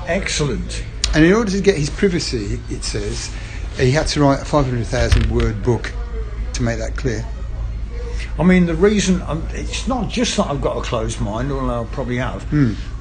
Excellent. 0.05 0.85
And 1.13 1.25
in 1.25 1.33
order 1.33 1.51
to 1.51 1.59
get 1.59 1.75
his 1.75 1.89
privacy, 1.89 2.61
it 2.69 2.85
says 2.85 3.29
he 3.75 3.91
had 3.91 4.07
to 4.07 4.21
write 4.21 4.39
a 4.39 4.45
500,000 4.45 5.29
word 5.29 5.63
book 5.63 5.91
to 6.53 6.63
make 6.63 6.79
that 6.79 6.95
clear. 6.95 7.27
I 8.39 8.43
mean, 8.43 8.67
the 8.67 8.73
reason 8.73 9.21
um, 9.23 9.45
it's 9.51 9.85
not 9.85 10.09
just 10.09 10.37
that 10.37 10.47
I've 10.47 10.61
got 10.61 10.77
a 10.77 10.81
closed 10.81 11.19
mind, 11.19 11.51
although 11.51 11.83
I 11.83 11.85
probably 11.87 12.19
have, 12.19 12.49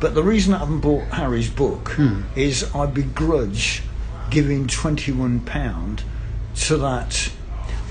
but 0.00 0.16
the 0.16 0.22
reason 0.24 0.52
I 0.52 0.58
haven't 0.58 0.80
bought 0.80 1.04
Harry's 1.12 1.48
book 1.48 1.96
is 2.34 2.74
I 2.74 2.86
begrudge 2.86 3.84
giving 4.30 4.66
twenty-one 4.66 5.42
pound 5.42 6.02
to 6.56 6.76
that 6.78 7.30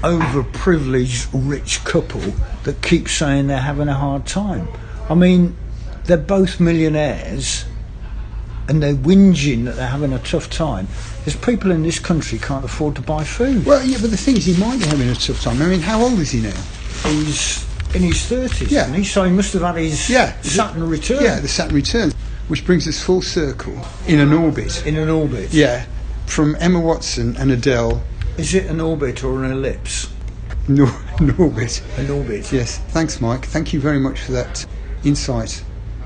overprivileged 0.02 1.28
rich 1.34 1.84
couple 1.84 2.22
that 2.64 2.82
keeps 2.82 3.12
saying 3.12 3.48
they're 3.48 3.58
having 3.60 3.88
a 3.88 3.94
hard 3.94 4.26
time. 4.26 4.68
I 5.10 5.16
mean, 5.16 5.56
they're 6.06 6.18
both 6.18 6.60
millionaires, 6.60 7.66
and 8.68 8.82
they're 8.82 8.96
whinging 8.96 9.66
that 9.66 9.76
they're 9.76 9.88
having 9.88 10.14
a 10.14 10.20
tough 10.20 10.50
time. 10.50 10.88
There's 11.24 11.36
people 11.38 11.72
in 11.72 11.84
this 11.84 12.00
country 12.00 12.38
can't 12.40 12.66
afford 12.66 12.96
to 12.96 13.02
buy 13.02 13.24
food. 13.24 13.66
Well, 13.66 13.84
yeah, 13.86 13.98
but 14.02 14.12
the 14.12 14.18
thing 14.18 14.38
is, 14.38 14.46
he 14.46 14.58
might 14.58 14.80
be 14.80 14.86
having 14.86 15.10
a 15.10 15.16
tough 15.16 15.42
time. 15.42 15.62
I 15.62 15.68
mean, 15.68 15.82
how 15.82 16.02
old 16.02 16.20
is 16.20 16.32
he 16.32 16.42
now? 16.42 16.62
He's 17.04 17.66
in 17.96 18.02
his 18.04 18.26
thirties, 18.26 18.72
Yeah. 18.72 18.86
and 18.86 18.96
he 18.96 19.04
so 19.04 19.24
he 19.24 19.32
must 19.32 19.54
have 19.54 19.62
had 19.62 19.76
his 19.76 20.10
Yeah, 20.10 20.40
Saturn 20.42 20.88
return. 20.90 21.24
Yeah, 21.24 21.40
the 21.40 21.48
Saturn 21.48 21.76
returns, 21.76 22.14
which 22.48 22.66
brings 22.66 22.88
us 22.88 23.00
full 23.02 23.22
circle 23.22 23.80
in 24.08 24.20
an 24.20 24.34
orbit. 24.34 24.86
in 24.86 24.98
an 24.98 25.10
orbit. 25.10 25.54
Yeah, 25.54 25.86
from 26.26 26.56
Emma 26.60 26.80
Watson 26.80 27.36
and 27.38 27.52
Adele, 27.52 28.02
Is 28.38 28.54
it 28.54 28.66
an 28.68 28.82
orbit 28.82 29.24
or 29.24 29.44
an 29.44 29.52
ellipse? 29.52 30.10
Nor- 30.68 30.92
an 31.20 31.32
orbit. 31.38 31.82
An 31.98 32.10
orbit. 32.10 32.52
Yes, 32.52 32.80
thanks, 32.90 33.22
Mike. 33.22 33.46
Thank 33.46 33.72
you 33.74 33.80
very 33.80 34.00
much 34.00 34.22
for 34.22 34.32
that 34.34 34.66
insight 35.04 35.64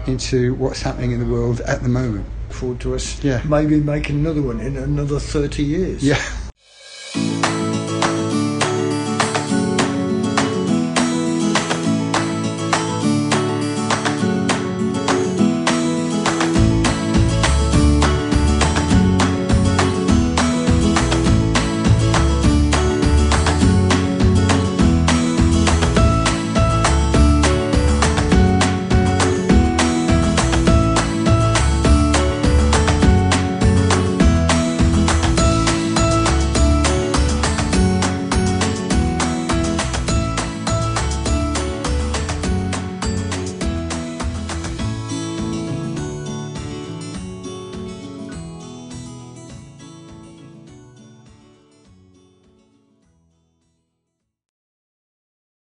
into 0.07 0.53
what's 0.55 0.81
happening 0.81 1.11
in 1.11 1.19
the 1.19 1.25
world 1.25 1.61
at 1.61 1.81
the 1.81 1.89
moment. 1.89 2.25
Forward 2.49 2.79
to 2.81 2.95
us 2.95 3.23
Yeah. 3.23 3.41
maybe 3.47 3.79
make 3.79 4.09
another 4.09 4.41
one 4.41 4.59
in 4.59 4.75
another 4.77 5.19
30 5.19 5.63
years. 5.63 6.03
Yeah. 6.03 6.21